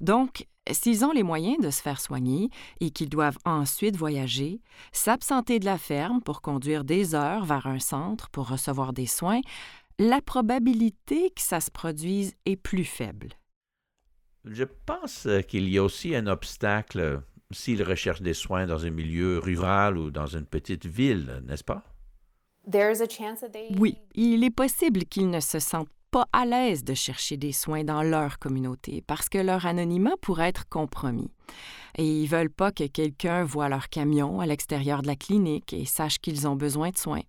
Donc, 0.00 0.46
s'ils 0.70 1.04
ont 1.04 1.12
les 1.12 1.22
moyens 1.22 1.58
de 1.60 1.70
se 1.70 1.80
faire 1.80 2.00
soigner 2.00 2.50
et 2.80 2.90
qu'ils 2.90 3.08
doivent 3.08 3.38
ensuite 3.44 3.96
voyager, 3.96 4.60
s'absenter 4.92 5.58
de 5.58 5.64
la 5.64 5.78
ferme 5.78 6.20
pour 6.20 6.42
conduire 6.42 6.84
des 6.84 7.14
heures 7.14 7.44
vers 7.44 7.66
un 7.66 7.78
centre 7.78 8.28
pour 8.30 8.48
recevoir 8.48 8.92
des 8.92 9.06
soins, 9.06 9.40
la 9.98 10.20
probabilité 10.20 11.30
que 11.30 11.42
ça 11.42 11.60
se 11.60 11.70
produise 11.70 12.34
est 12.46 12.56
plus 12.56 12.84
faible. 12.84 13.28
Je 14.44 14.64
pense 14.64 15.28
qu'il 15.48 15.68
y 15.68 15.78
a 15.78 15.84
aussi 15.84 16.16
un 16.16 16.26
obstacle 16.26 17.22
s'ils 17.54 17.82
recherchent 17.82 18.22
des 18.22 18.34
soins 18.34 18.66
dans 18.66 18.84
un 18.84 18.90
milieu 18.90 19.38
rural 19.38 19.98
ou 19.98 20.10
dans 20.10 20.26
une 20.26 20.46
petite 20.46 20.86
ville, 20.86 21.42
n'est-ce 21.46 21.64
pas? 21.64 21.82
Oui, 23.78 23.96
il 24.14 24.44
est 24.44 24.50
possible 24.50 25.04
qu'ils 25.04 25.30
ne 25.30 25.40
se 25.40 25.58
sentent 25.58 25.88
pas 26.12 26.28
à 26.32 26.44
l'aise 26.44 26.84
de 26.84 26.94
chercher 26.94 27.36
des 27.36 27.52
soins 27.52 27.84
dans 27.84 28.02
leur 28.02 28.38
communauté 28.38 29.02
parce 29.06 29.28
que 29.28 29.38
leur 29.38 29.66
anonymat 29.66 30.16
pourrait 30.20 30.48
être 30.48 30.68
compromis. 30.68 31.30
Et 31.96 32.06
ils 32.06 32.28
veulent 32.28 32.50
pas 32.50 32.70
que 32.70 32.86
quelqu'un 32.86 33.44
voie 33.44 33.68
leur 33.68 33.88
camion 33.88 34.40
à 34.40 34.46
l'extérieur 34.46 35.02
de 35.02 35.06
la 35.06 35.16
clinique 35.16 35.72
et 35.72 35.86
sache 35.86 36.18
qu'ils 36.18 36.46
ont 36.46 36.54
besoin 36.54 36.90
de 36.90 36.98
soins. 36.98 37.22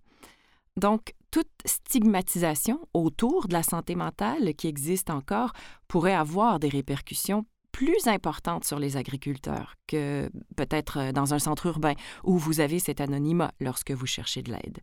Donc, 0.76 1.14
toute 1.32 1.48
stigmatisation 1.66 2.80
autour 2.94 3.48
de 3.48 3.54
la 3.54 3.64
santé 3.64 3.96
mentale 3.96 4.54
qui 4.56 4.68
existe 4.68 5.10
encore 5.10 5.54
pourrait 5.88 6.14
avoir 6.14 6.60
des 6.60 6.70
répercussions 6.70 7.46
plus 7.74 8.08
importante 8.08 8.64
sur 8.64 8.80
les 8.80 8.96
agriculteurs 8.96 9.76
que 9.88 10.30
peut-être 10.56 11.00
euh, 11.00 11.12
dans 11.12 11.34
un 11.34 11.40
centre 11.40 11.66
urbain 11.66 11.96
où 12.24 12.38
vous 12.38 12.62
avez 12.62 12.80
cet 12.80 13.02
anonymat 13.02 13.52
lorsque 13.60 13.92
vous 13.92 14.06
cherchez 14.06 14.42
de 14.42 14.52
l'aide. 14.52 14.80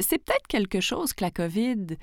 C'est 0.00 0.18
peut-être 0.18 0.46
quelque 0.48 0.80
chose 0.80 1.12
que 1.12 1.22
la 1.22 1.30
COVID... 1.30 1.98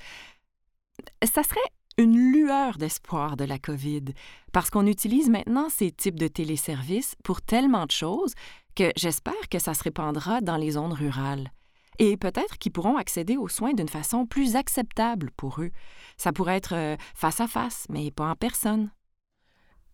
Ça 1.24 1.42
serait 1.42 1.60
une 1.98 2.32
lueur 2.32 2.78
d'espoir 2.78 3.38
de 3.38 3.44
la 3.44 3.58
COVID, 3.58 4.06
parce 4.52 4.70
qu'on 4.70 4.86
utilise 4.86 5.30
maintenant 5.30 5.68
ces 5.70 5.92
types 5.92 6.20
de 6.20 6.28
téléservices 6.28 7.16
pour 7.24 7.42
tellement 7.42 7.86
de 7.86 7.92
choses 7.92 8.34
que 8.76 8.92
j'espère 8.96 9.50
que 9.50 9.60
ça 9.60 9.74
se 9.74 9.84
répandra 9.84 10.42
dans 10.42 10.58
les 10.58 10.72
zones 10.72 10.94
rurales. 10.94 11.52
Et 12.00 12.18
peut-être 12.18 12.58
qu'ils 12.58 12.72
pourront 12.72 12.98
accéder 12.98 13.38
aux 13.38 13.48
soins 13.48 13.74
d'une 13.74 13.90
façon 13.90 14.26
plus 14.26 14.56
acceptable 14.56 15.32
pour 15.38 15.62
eux. 15.62 15.72
Ça 16.18 16.32
pourrait 16.32 16.58
être 16.58 16.76
euh, 16.76 16.96
face 17.16 17.42
à 17.42 17.48
face, 17.48 17.86
mais 17.90 18.12
pas 18.12 18.30
en 18.30 18.36
personne. 18.36 18.92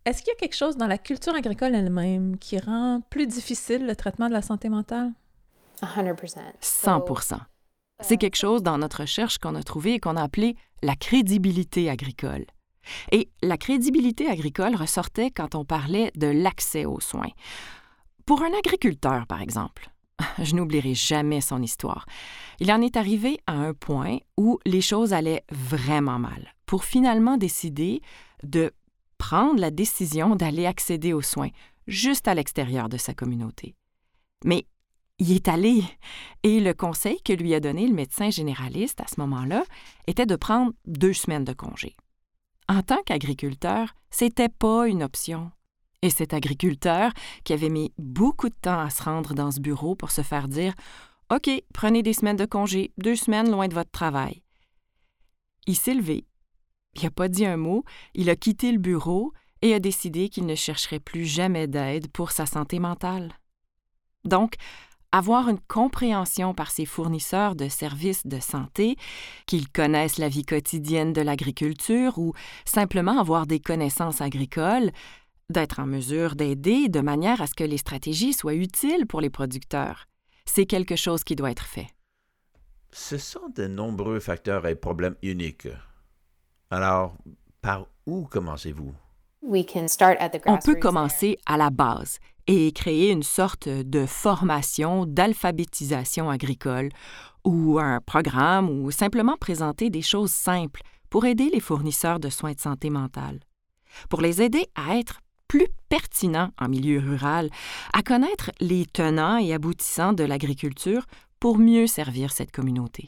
Est-ce 0.08 0.22
qu'il 0.22 0.32
y 0.32 0.36
a 0.36 0.40
quelque 0.40 0.56
chose 0.56 0.78
dans 0.78 0.86
la 0.86 0.96
culture 0.96 1.34
agricole 1.34 1.74
elle-même 1.74 2.38
qui 2.38 2.58
rend 2.58 3.02
plus 3.10 3.26
difficile 3.26 3.84
le 3.84 3.94
traitement 3.94 4.28
de 4.28 4.32
la 4.32 4.40
santé 4.40 4.70
mentale? 4.70 5.12
100% 6.62 7.36
C'est 8.00 8.16
quelque 8.16 8.38
chose 8.38 8.62
dans 8.62 8.78
notre 8.78 9.02
recherche 9.02 9.36
qu'on 9.36 9.54
a 9.54 9.62
trouvé 9.62 9.92
et 9.92 10.00
qu'on 10.00 10.16
a 10.16 10.22
appelé 10.22 10.56
la 10.82 10.96
crédibilité 10.96 11.90
agricole. 11.90 12.46
Et 13.12 13.28
la 13.42 13.58
crédibilité 13.58 14.30
agricole 14.30 14.76
ressortait 14.76 15.30
quand 15.30 15.54
on 15.54 15.66
parlait 15.66 16.10
de 16.16 16.28
l'accès 16.28 16.86
aux 16.86 17.00
soins. 17.00 17.32
Pour 18.24 18.40
un 18.40 18.58
agriculteur, 18.58 19.26
par 19.26 19.42
exemple, 19.42 19.90
je 20.42 20.54
n'oublierai 20.54 20.94
jamais 20.94 21.42
son 21.42 21.60
histoire. 21.60 22.06
Il 22.60 22.72
en 22.72 22.80
est 22.80 22.96
arrivé 22.96 23.40
à 23.46 23.52
un 23.52 23.74
point 23.74 24.16
où 24.38 24.58
les 24.64 24.80
choses 24.80 25.12
allaient 25.12 25.44
vraiment 25.50 26.18
mal, 26.18 26.54
pour 26.64 26.84
finalement 26.84 27.36
décider 27.36 28.00
de 28.42 28.72
prendre 29.18 29.60
la 29.60 29.70
décision 29.70 30.36
d'aller 30.36 30.66
accéder 30.66 31.12
aux 31.12 31.22
soins 31.22 31.50
juste 31.86 32.28
à 32.28 32.34
l'extérieur 32.34 32.88
de 32.88 32.96
sa 32.96 33.14
communauté. 33.14 33.74
Mais 34.44 34.66
y 35.18 35.34
est 35.34 35.48
allé, 35.48 35.82
et 36.44 36.60
le 36.60 36.74
conseil 36.74 37.20
que 37.22 37.32
lui 37.32 37.52
a 37.54 37.60
donné 37.60 37.88
le 37.88 37.94
médecin 37.94 38.30
généraliste 38.30 39.00
à 39.00 39.06
ce 39.08 39.20
moment-là 39.20 39.64
était 40.06 40.26
de 40.26 40.36
prendre 40.36 40.72
deux 40.86 41.12
semaines 41.12 41.44
de 41.44 41.52
congé. 41.52 41.96
En 42.68 42.82
tant 42.82 43.02
qu'agriculteur, 43.04 43.94
c'était 44.10 44.48
pas 44.48 44.86
une 44.86 45.02
option. 45.02 45.50
Et 46.02 46.10
cet 46.10 46.34
agriculteur, 46.34 47.12
qui 47.42 47.52
avait 47.52 47.70
mis 47.70 47.92
beaucoup 47.98 48.48
de 48.48 48.54
temps 48.54 48.78
à 48.78 48.90
se 48.90 49.02
rendre 49.02 49.34
dans 49.34 49.50
ce 49.50 49.58
bureau 49.58 49.96
pour 49.96 50.12
se 50.12 50.22
faire 50.22 50.46
dire 50.46 50.74
OK, 51.30 51.50
prenez 51.74 52.02
des 52.02 52.12
semaines 52.12 52.36
de 52.36 52.46
congé, 52.46 52.92
deux 52.96 53.16
semaines 53.16 53.50
loin 53.50 53.66
de 53.66 53.74
votre 53.74 53.90
travail. 53.90 54.42
Il 55.66 55.76
s'est 55.76 55.94
levé. 55.94 56.27
Il 56.94 57.04
n'a 57.04 57.10
pas 57.10 57.28
dit 57.28 57.46
un 57.46 57.56
mot, 57.56 57.84
il 58.14 58.30
a 58.30 58.36
quitté 58.36 58.72
le 58.72 58.78
bureau 58.78 59.32
et 59.62 59.74
a 59.74 59.80
décidé 59.80 60.28
qu'il 60.28 60.46
ne 60.46 60.54
chercherait 60.54 61.00
plus 61.00 61.24
jamais 61.24 61.66
d'aide 61.66 62.08
pour 62.08 62.30
sa 62.30 62.46
santé 62.46 62.78
mentale. 62.78 63.32
Donc, 64.24 64.54
avoir 65.12 65.48
une 65.48 65.60
compréhension 65.60 66.54
par 66.54 66.70
ses 66.70 66.84
fournisseurs 66.84 67.54
de 67.56 67.68
services 67.68 68.26
de 68.26 68.40
santé, 68.40 68.96
qu'ils 69.46 69.68
connaissent 69.68 70.18
la 70.18 70.28
vie 70.28 70.44
quotidienne 70.44 71.12
de 71.12 71.22
l'agriculture 71.22 72.18
ou 72.18 72.34
simplement 72.64 73.18
avoir 73.18 73.46
des 73.46 73.60
connaissances 73.60 74.20
agricoles, 74.20 74.90
d'être 75.50 75.80
en 75.80 75.86
mesure 75.86 76.36
d'aider 76.36 76.88
de 76.88 77.00
manière 77.00 77.40
à 77.40 77.46
ce 77.46 77.54
que 77.54 77.64
les 77.64 77.78
stratégies 77.78 78.34
soient 78.34 78.54
utiles 78.54 79.06
pour 79.06 79.22
les 79.22 79.30
producteurs. 79.30 80.06
C'est 80.44 80.66
quelque 80.66 80.96
chose 80.96 81.24
qui 81.24 81.36
doit 81.36 81.50
être 81.50 81.64
fait. 81.64 81.88
Ce 82.90 83.18
sont 83.18 83.48
de 83.54 83.66
nombreux 83.66 84.20
facteurs 84.20 84.66
et 84.66 84.74
problèmes 84.74 85.16
uniques. 85.22 85.68
Alors, 86.70 87.14
par 87.62 87.86
où 88.06 88.24
commencez-vous? 88.24 88.92
On 90.46 90.58
peut 90.58 90.74
commencer 90.74 91.38
à 91.46 91.56
la 91.56 91.70
base 91.70 92.18
et 92.46 92.72
créer 92.72 93.10
une 93.10 93.22
sorte 93.22 93.68
de 93.68 94.04
formation 94.06 95.06
d'alphabétisation 95.06 96.28
agricole 96.28 96.90
ou 97.44 97.78
un 97.78 98.00
programme 98.00 98.68
ou 98.68 98.90
simplement 98.90 99.36
présenter 99.36 99.90
des 99.90 100.02
choses 100.02 100.32
simples 100.32 100.82
pour 101.08 101.24
aider 101.24 101.50
les 101.52 101.60
fournisseurs 101.60 102.20
de 102.20 102.28
soins 102.28 102.52
de 102.52 102.60
santé 102.60 102.90
mentale, 102.90 103.40
pour 104.10 104.20
les 104.20 104.42
aider 104.42 104.66
à 104.74 104.96
être 104.96 105.20
plus 105.46 105.68
pertinents 105.88 106.50
en 106.60 106.68
milieu 106.68 106.98
rural, 106.98 107.48
à 107.94 108.02
connaître 108.02 108.50
les 108.60 108.84
tenants 108.84 109.38
et 109.38 109.54
aboutissants 109.54 110.12
de 110.12 110.24
l'agriculture 110.24 111.06
pour 111.40 111.58
mieux 111.58 111.86
servir 111.86 112.32
cette 112.32 112.52
communauté. 112.52 113.06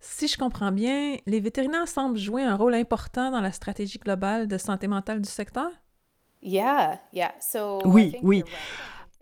Si 0.00 0.28
je 0.28 0.36
comprends 0.38 0.72
bien, 0.72 1.16
les 1.26 1.40
vétérinaires 1.40 1.88
semblent 1.88 2.18
jouer 2.18 2.42
un 2.44 2.56
rôle 2.56 2.74
important 2.74 3.30
dans 3.30 3.40
la 3.40 3.52
stratégie 3.52 3.98
globale 3.98 4.46
de 4.46 4.56
santé 4.56 4.86
mentale 4.86 5.20
du 5.20 5.28
secteur? 5.28 5.70
Oui, 7.84 8.14
oui. 8.22 8.44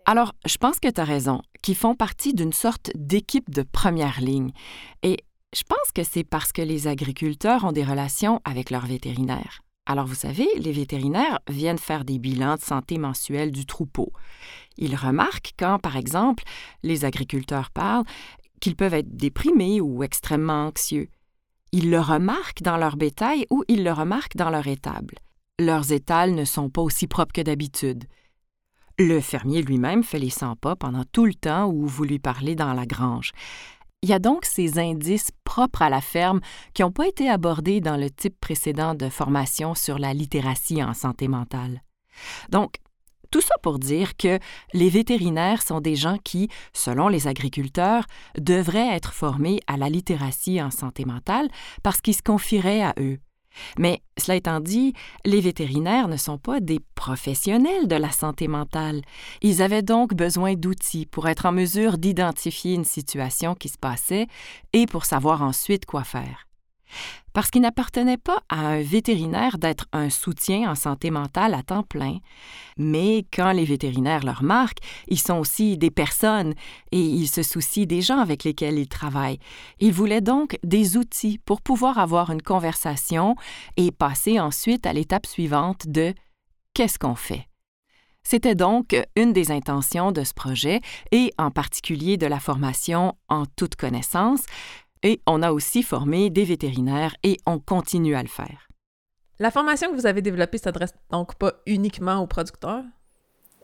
Alors, 0.05 0.35
je 0.45 0.57
pense 0.57 0.79
que 0.79 0.89
tu 0.89 1.01
as 1.01 1.03
raison, 1.03 1.41
qu'ils 1.61 1.75
font 1.75 1.95
partie 1.95 2.33
d'une 2.33 2.53
sorte 2.53 2.91
d'équipe 2.95 3.49
de 3.49 3.63
première 3.63 4.21
ligne. 4.21 4.51
Et 5.03 5.17
je 5.53 5.63
pense 5.63 5.91
que 5.93 6.03
c'est 6.03 6.23
parce 6.23 6.51
que 6.51 6.61
les 6.61 6.87
agriculteurs 6.87 7.65
ont 7.65 7.71
des 7.71 7.83
relations 7.83 8.39
avec 8.45 8.69
leurs 8.69 8.85
vétérinaires. 8.85 9.61
Alors, 9.89 10.05
vous 10.05 10.15
savez, 10.15 10.47
les 10.59 10.73
vétérinaires 10.73 11.39
viennent 11.49 11.77
faire 11.77 12.03
des 12.03 12.19
bilans 12.19 12.55
de 12.55 12.61
santé 12.61 12.97
mensuels 12.97 13.53
du 13.53 13.65
troupeau. 13.65 14.11
Ils 14.77 14.97
remarquent 14.97 15.53
quand, 15.57 15.79
par 15.79 15.95
exemple, 15.95 16.43
les 16.83 17.05
agriculteurs 17.05 17.71
parlent 17.71 18.03
qu'ils 18.59 18.75
peuvent 18.75 18.93
être 18.93 19.15
déprimés 19.15 19.81
ou 19.81 20.03
extrêmement 20.03 20.67
anxieux. 20.67 21.09
Ils 21.71 21.89
le 21.89 21.99
remarquent 21.99 22.61
dans 22.61 22.77
leur 22.77 22.95
bétail 22.95 23.45
ou 23.49 23.63
ils 23.67 23.83
le 23.83 23.91
remarquent 23.91 24.37
dans 24.37 24.49
leur 24.49 24.67
étable. 24.67 25.15
Leurs 25.59 25.91
étals 25.91 26.33
ne 26.33 26.45
sont 26.45 26.69
pas 26.69 26.81
aussi 26.81 27.07
propres 27.07 27.33
que 27.33 27.41
d'habitude. 27.41 28.05
Le 28.99 29.19
fermier 29.19 29.61
lui-même 29.61 30.03
fait 30.03 30.19
les 30.19 30.29
100 30.29 30.55
pas 30.55 30.75
pendant 30.75 31.03
tout 31.11 31.25
le 31.25 31.33
temps 31.33 31.67
où 31.67 31.85
vous 31.85 32.03
lui 32.03 32.19
parlez 32.19 32.55
dans 32.55 32.73
la 32.73 32.85
grange. 32.85 33.31
Il 34.03 34.09
y 34.09 34.13
a 34.13 34.19
donc 34.19 34.45
ces 34.45 34.79
indices 34.79 35.31
propres 35.43 35.81
à 35.81 35.89
la 35.89 36.01
ferme 36.01 36.39
qui 36.73 36.83
n'ont 36.83 36.91
pas 36.91 37.07
été 37.07 37.29
abordés 37.29 37.81
dans 37.81 37.97
le 37.97 38.09
type 38.09 38.39
précédent 38.39 38.95
de 38.95 39.09
formation 39.09 39.75
sur 39.75 39.97
la 39.97 40.13
littératie 40.13 40.83
en 40.83 40.93
santé 40.93 41.27
mentale. 41.27 41.81
Donc, 42.49 42.75
tout 43.31 43.41
ça 43.41 43.55
pour 43.61 43.79
dire 43.79 44.17
que 44.17 44.39
les 44.73 44.89
vétérinaires 44.89 45.61
sont 45.61 45.81
des 45.81 45.95
gens 45.95 46.17
qui, 46.23 46.49
selon 46.73 47.07
les 47.07 47.27
agriculteurs, 47.27 48.05
devraient 48.37 48.95
être 48.95 49.13
formés 49.13 49.59
à 49.67 49.77
la 49.77 49.89
littératie 49.89 50.61
en 50.61 50.71
santé 50.71 51.05
mentale 51.05 51.49
parce 51.83 52.01
qu'ils 52.01 52.15
se 52.15 52.21
confieraient 52.21 52.83
à 52.83 52.93
eux. 52.99 53.19
Mais 53.77 54.01
cela 54.17 54.35
étant 54.35 54.59
dit, 54.59 54.93
les 55.25 55.41
vétérinaires 55.41 56.07
ne 56.07 56.17
sont 56.17 56.37
pas 56.37 56.59
des 56.59 56.79
professionnels 56.95 57.87
de 57.87 57.95
la 57.95 58.11
santé 58.11 58.47
mentale. 58.47 59.01
Ils 59.41 59.61
avaient 59.61 59.81
donc 59.81 60.13
besoin 60.13 60.53
d'outils 60.53 61.05
pour 61.05 61.27
être 61.27 61.45
en 61.45 61.51
mesure 61.51 61.97
d'identifier 61.97 62.75
une 62.75 62.85
situation 62.85 63.55
qui 63.55 63.69
se 63.69 63.77
passait 63.77 64.27
et 64.73 64.85
pour 64.85 65.05
savoir 65.05 65.41
ensuite 65.41 65.85
quoi 65.85 66.03
faire 66.03 66.47
parce 67.37 67.51
qu'il 67.51 67.61
n'appartenait 67.61 68.17
pas 68.17 68.41
à 68.49 68.61
un 68.61 68.81
vétérinaire 68.81 69.59
d'être 69.59 69.85
un 69.93 70.09
soutien 70.09 70.71
en 70.71 70.73
santé 70.73 71.11
mentale 71.11 71.53
à 71.53 71.61
temps 71.61 71.83
plein. 71.83 72.17
Mais 72.77 73.27
quand 73.31 73.51
les 73.51 73.63
vétérinaires 73.63 74.25
leur 74.25 74.41
marquent, 74.41 74.79
ils 75.07 75.19
sont 75.19 75.37
aussi 75.37 75.77
des 75.77 75.91
personnes 75.91 76.55
et 76.91 76.99
ils 76.99 77.27
se 77.27 77.43
soucient 77.43 77.85
des 77.85 78.01
gens 78.01 78.17
avec 78.17 78.43
lesquels 78.43 78.79
ils 78.79 78.87
travaillent. 78.87 79.37
Ils 79.79 79.93
voulaient 79.93 80.19
donc 80.19 80.57
des 80.63 80.97
outils 80.97 81.37
pour 81.45 81.61
pouvoir 81.61 81.99
avoir 81.99 82.31
une 82.31 82.41
conversation 82.41 83.35
et 83.75 83.91
passer 83.91 84.39
ensuite 84.39 84.87
à 84.87 84.93
l'étape 84.93 85.27
suivante 85.27 85.87
de 85.87 86.15
qu'est-ce 86.73 86.97
qu'on 86.97 87.13
fait. 87.13 87.47
C'était 88.23 88.55
donc 88.55 88.93
une 89.15 89.31
des 89.31 89.51
intentions 89.51 90.11
de 90.11 90.23
ce 90.23 90.33
projet 90.33 90.81
et 91.11 91.31
en 91.37 91.51
particulier 91.51 92.17
de 92.17 92.25
la 92.25 92.39
formation 92.39 93.13
en 93.29 93.45
toute 93.45 93.75
connaissance, 93.75 94.41
et 95.03 95.21
on 95.25 95.41
a 95.41 95.51
aussi 95.51 95.83
formé 95.83 96.29
des 96.29 96.43
vétérinaires 96.43 97.15
et 97.23 97.37
on 97.45 97.59
continue 97.59 98.15
à 98.15 98.21
le 98.21 98.29
faire. 98.29 98.67
La 99.39 99.51
formation 99.51 99.91
que 99.91 99.95
vous 99.95 100.07
avez 100.07 100.21
développée 100.21 100.57
s'adresse 100.57 100.93
donc 101.11 101.35
pas 101.35 101.53
uniquement 101.65 102.19
aux 102.21 102.27
producteurs? 102.27 102.83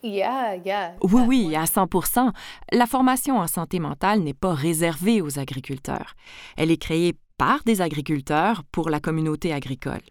Oui, 0.04 1.22
oui, 1.26 1.56
à 1.56 1.64
100% 1.64 2.32
La 2.74 2.86
formation 2.86 3.40
en 3.40 3.48
santé 3.48 3.80
mentale 3.80 4.20
n'est 4.20 4.34
pas 4.34 4.54
réservée 4.54 5.22
aux 5.22 5.40
agriculteurs. 5.40 6.16
Elle 6.58 6.72
est 6.72 6.78
créée 6.78 7.16
par 7.38 7.64
des 7.64 7.82
agriculteurs 7.82 8.64
pour 8.72 8.90
la 8.90 9.00
communauté 9.00 9.54
agricole. 9.54 10.02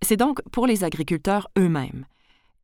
C'est 0.00 0.16
donc 0.16 0.40
pour 0.52 0.66
les 0.66 0.84
agriculteurs 0.84 1.48
eux-mêmes. 1.58 2.06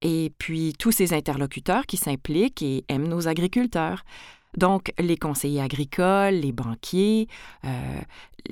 Et 0.03 0.33
puis 0.39 0.73
tous 0.79 0.93
ces 0.93 1.13
interlocuteurs 1.13 1.85
qui 1.87 1.97
s'impliquent 1.97 2.63
et 2.63 2.85
aiment 2.89 3.09
nos 3.09 3.27
agriculteurs. 3.27 4.05
Donc, 4.57 4.93
les 4.99 5.17
conseillers 5.17 5.61
agricoles, 5.61 6.35
les 6.35 6.53
banquiers, 6.53 7.29
euh, 7.65 8.01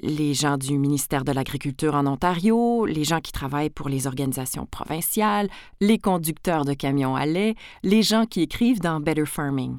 les 0.03 0.35
gens 0.35 0.59
du 0.59 0.79
ministère 0.79 1.25
de 1.25 1.33
l'Agriculture 1.33 1.95
en 1.95 2.07
Ontario, 2.07 2.85
les 2.85 3.05
gens 3.05 3.21
qui 3.21 3.33
travaillent 3.33 3.71
pour 3.71 3.89
les 3.89 4.07
organisations 4.07 4.67
provinciales, 4.67 5.49
les 5.81 5.99
conducteurs 5.99 6.65
de 6.65 6.75
camions 6.75 7.17
à 7.17 7.27
lait, 7.27 7.55
les 7.83 8.03
gens 8.03 8.27
qui 8.27 8.43
écrivent 8.43 8.81
dans 8.81 9.01
Better 9.01 9.27
Farming. 9.27 9.77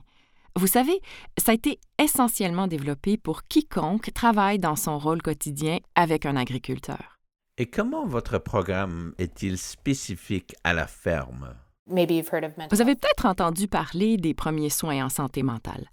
Vous 0.55 0.67
savez, 0.67 0.99
ça 1.37 1.51
a 1.51 1.55
été 1.55 1.79
essentiellement 1.99 2.65
développé 2.65 3.17
pour 3.17 3.43
quiconque 3.43 4.11
travaille 4.13 4.57
dans 4.57 4.75
son 4.75 4.97
rôle 4.97 5.21
quotidien 5.21 5.77
avec 5.93 6.25
un 6.25 6.35
agriculteur. 6.35 7.19
Et 7.59 7.67
comment 7.67 8.05
votre 8.05 8.39
programme 8.39 9.13
est-il 9.19 9.59
spécifique 9.59 10.55
à 10.63 10.73
la 10.73 10.87
ferme? 10.87 11.55
Vous 11.89 12.81
avez 12.81 12.95
peut-être 12.95 13.25
entendu 13.25 13.67
parler 13.67 14.17
des 14.17 14.33
premiers 14.33 14.69
soins 14.69 15.05
en 15.05 15.09
santé 15.09 15.41
mentale. 15.41 15.87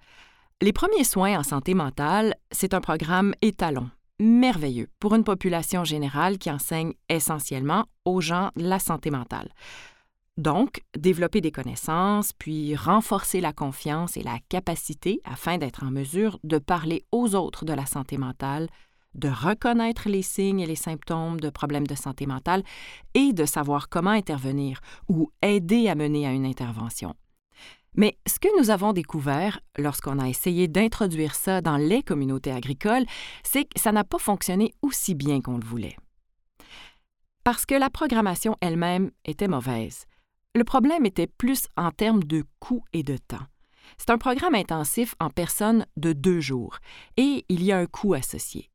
Les 0.62 0.72
premiers 0.72 1.04
soins 1.04 1.38
en 1.38 1.42
santé 1.42 1.74
mentale, 1.74 2.34
c'est 2.52 2.74
un 2.74 2.80
programme 2.80 3.34
étalon, 3.42 3.90
merveilleux 4.20 4.88
pour 5.00 5.14
une 5.14 5.24
population 5.24 5.82
générale 5.84 6.38
qui 6.38 6.50
enseigne 6.50 6.94
essentiellement 7.08 7.86
aux 8.04 8.20
gens 8.20 8.50
la 8.54 8.78
santé 8.78 9.10
mentale. 9.10 9.50
Donc, 10.36 10.80
développer 10.96 11.40
des 11.40 11.50
connaissances, 11.50 12.32
puis 12.32 12.76
renforcer 12.76 13.40
la 13.40 13.52
confiance 13.52 14.16
et 14.16 14.22
la 14.22 14.38
capacité 14.48 15.20
afin 15.24 15.58
d'être 15.58 15.84
en 15.84 15.90
mesure 15.90 16.38
de 16.44 16.58
parler 16.58 17.04
aux 17.10 17.34
autres 17.34 17.64
de 17.64 17.72
la 17.72 17.86
santé 17.86 18.16
mentale, 18.16 18.68
de 19.14 19.28
reconnaître 19.28 20.08
les 20.08 20.22
signes 20.22 20.60
et 20.60 20.66
les 20.66 20.76
symptômes 20.76 21.40
de 21.40 21.50
problèmes 21.50 21.86
de 21.86 21.94
santé 21.94 22.26
mentale 22.26 22.62
et 23.14 23.32
de 23.32 23.44
savoir 23.44 23.88
comment 23.88 24.10
intervenir 24.10 24.80
ou 25.08 25.30
aider 25.42 25.88
à 25.88 25.94
mener 25.94 26.26
à 26.26 26.32
une 26.32 26.46
intervention. 26.46 27.14
Mais 27.96 28.18
ce 28.26 28.38
que 28.38 28.48
nous 28.60 28.70
avons 28.70 28.92
découvert 28.92 29.60
lorsqu'on 29.78 30.18
a 30.18 30.28
essayé 30.28 30.68
d'introduire 30.68 31.34
ça 31.34 31.60
dans 31.60 31.76
les 31.76 32.02
communautés 32.02 32.52
agricoles, 32.52 33.04
c'est 33.42 33.64
que 33.64 33.80
ça 33.80 33.92
n'a 33.92 34.04
pas 34.04 34.18
fonctionné 34.18 34.74
aussi 34.82 35.14
bien 35.14 35.40
qu'on 35.40 35.58
le 35.58 35.64
voulait. 35.64 35.96
Parce 37.44 37.66
que 37.66 37.74
la 37.74 37.90
programmation 37.90 38.56
elle-même 38.60 39.10
était 39.24 39.48
mauvaise. 39.48 40.06
Le 40.54 40.64
problème 40.64 41.04
était 41.04 41.26
plus 41.26 41.66
en 41.76 41.90
termes 41.90 42.24
de 42.24 42.44
coût 42.58 42.82
et 42.92 43.02
de 43.02 43.16
temps. 43.16 43.44
C'est 43.98 44.10
un 44.10 44.18
programme 44.18 44.54
intensif 44.54 45.14
en 45.20 45.30
personne 45.30 45.86
de 45.96 46.12
deux 46.12 46.40
jours 46.40 46.78
et 47.16 47.44
il 47.48 47.62
y 47.62 47.70
a 47.70 47.78
un 47.78 47.86
coût 47.86 48.14
associé. 48.14 48.70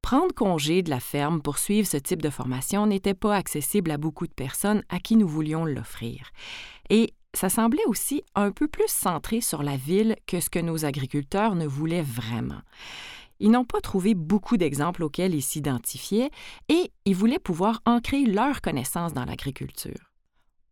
Prendre 0.00 0.34
congé 0.34 0.82
de 0.82 0.90
la 0.90 1.00
ferme 1.00 1.40
pour 1.42 1.58
suivre 1.58 1.86
ce 1.86 1.96
type 1.96 2.22
de 2.22 2.30
formation 2.30 2.86
n'était 2.86 3.14
pas 3.14 3.36
accessible 3.36 3.90
à 3.90 3.98
beaucoup 3.98 4.26
de 4.26 4.32
personnes 4.32 4.82
à 4.88 4.98
qui 4.98 5.16
nous 5.16 5.28
voulions 5.28 5.64
l'offrir. 5.64 6.30
Et 6.90 7.14
ça 7.34 7.48
semblait 7.48 7.84
aussi 7.86 8.22
un 8.34 8.50
peu 8.50 8.68
plus 8.68 8.88
centré 8.88 9.40
sur 9.40 9.62
la 9.62 9.76
ville 9.76 10.16
que 10.26 10.40
ce 10.40 10.50
que 10.50 10.58
nos 10.58 10.84
agriculteurs 10.84 11.54
ne 11.54 11.66
voulaient 11.66 12.02
vraiment. 12.02 12.60
Ils 13.40 13.50
n'ont 13.50 13.64
pas 13.64 13.80
trouvé 13.80 14.14
beaucoup 14.14 14.56
d'exemples 14.56 15.02
auxquels 15.02 15.34
ils 15.34 15.42
s'identifiaient 15.42 16.30
et 16.68 16.92
ils 17.04 17.16
voulaient 17.16 17.38
pouvoir 17.38 17.80
ancrer 17.86 18.24
leur 18.24 18.60
connaissance 18.60 19.14
dans 19.14 19.24
l'agriculture. 19.24 20.12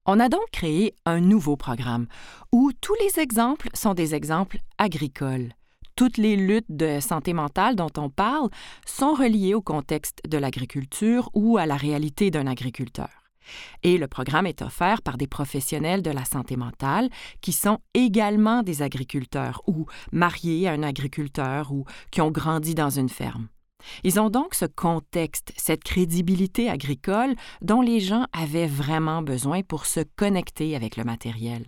On 0.07 0.21
a 0.21 0.29
donc 0.29 0.45
créé 0.53 0.95
un 1.05 1.21
nouveau 1.21 1.57
programme 1.57 2.07
où 2.53 2.71
tous 2.81 2.95
les 3.03 3.21
exemples 3.21 3.69
sont 3.75 3.95
des 3.95 4.15
exemples 4.15 4.59
agricoles. 4.79 5.53
Toutes 5.97 6.17
les 6.17 6.37
luttes 6.37 6.71
de 6.71 7.01
santé 7.01 7.33
mentale 7.33 7.77
dont 7.77 7.91
on 7.99 8.09
parle 8.09 8.49
sont 8.87 9.15
reliées 9.15 9.55
au 9.55 9.61
contexte 9.61 10.21
de 10.27 10.39
l'agriculture 10.39 11.29
ou 11.35 11.59
à 11.59 11.67
la 11.67 11.77
réalité 11.77 12.31
d'un 12.31 12.47
agriculteur. 12.47 13.20
Et 13.83 13.99
le 13.99 14.09
programme 14.09 14.47
est 14.47 14.63
offert 14.63 15.03
par 15.03 15.17
des 15.17 15.27
professionnels 15.27 16.03
de 16.03 16.11
la 16.11 16.25
santé 16.25 16.57
mentale 16.57 17.09
qui 17.41 17.53
sont 17.53 17.79
également 17.95 18.63
des 18.63 18.83
agriculteurs 18.83 19.63
ou 19.67 19.87
mariés 20.13 20.69
à 20.69 20.73
un 20.73 20.83
agriculteur 20.83 21.73
ou 21.73 21.85
qui 22.11 22.21
ont 22.21 22.31
grandi 22.31 22.75
dans 22.75 22.91
une 22.91 23.09
ferme. 23.09 23.49
Ils 24.05 24.21
ont 24.21 24.31
donc 24.31 24.55
ce 24.55 24.67
contexte, 24.67 25.53
cette 25.57 25.85
crédibilité 25.85 26.69
agricole 26.69 27.35
dont 27.63 27.81
les 27.81 28.01
gens 28.01 28.27
avaient 28.33 28.67
vraiment 28.67 29.23
besoin 29.23 29.63
pour 29.63 29.87
se 29.87 30.01
connecter 30.17 30.77
avec 30.77 30.97
le 30.97 31.05
matériel. 31.05 31.67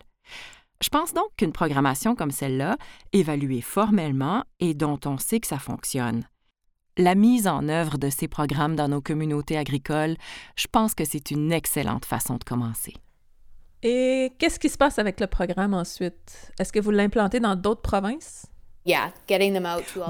Je 0.82 0.88
pense 0.88 1.14
donc 1.14 1.28
qu'une 1.36 1.52
programmation 1.52 2.16
comme 2.16 2.32
celle-là, 2.32 2.76
évaluée 3.12 3.60
formellement 3.60 4.42
et 4.58 4.74
dont 4.74 4.98
on 5.04 5.16
sait 5.16 5.38
que 5.38 5.46
ça 5.46 5.58
fonctionne, 5.58 6.24
la 6.98 7.14
mise 7.14 7.46
en 7.46 7.68
œuvre 7.68 7.98
de 7.98 8.10
ces 8.10 8.28
programmes 8.28 8.76
dans 8.76 8.88
nos 8.88 9.00
communautés 9.00 9.56
agricoles, 9.56 10.16
je 10.56 10.66
pense 10.70 10.94
que 10.94 11.04
c'est 11.04 11.30
une 11.30 11.52
excellente 11.52 12.04
façon 12.04 12.36
de 12.36 12.44
commencer. 12.44 12.94
Et 13.82 14.32
qu'est-ce 14.38 14.60
qui 14.60 14.68
se 14.68 14.78
passe 14.78 14.98
avec 14.98 15.18
le 15.18 15.26
programme 15.26 15.74
ensuite? 15.74 16.52
Est-ce 16.58 16.72
que 16.72 16.80
vous 16.80 16.90
l'implantez 16.92 17.40
dans 17.40 17.56
d'autres 17.56 17.82
provinces? 17.82 18.46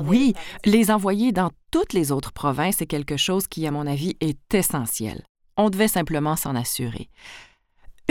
Oui, 0.07 0.35
les 0.65 0.91
envoyer 0.91 1.33
dans 1.33 1.51
toutes 1.71 1.93
les 1.93 2.11
autres 2.11 2.33
provinces 2.33 2.81
est 2.83 2.87
quelque 2.87 3.17
chose 3.17 3.47
qui, 3.47 3.67
à 3.67 3.71
mon 3.71 3.87
avis, 3.87 4.17
est 4.21 4.55
essentiel. 4.55 5.23
On 5.57 5.71
devait 5.71 5.89
simplement 5.89 6.37
s'en 6.37 6.55
assurer. 6.55 7.11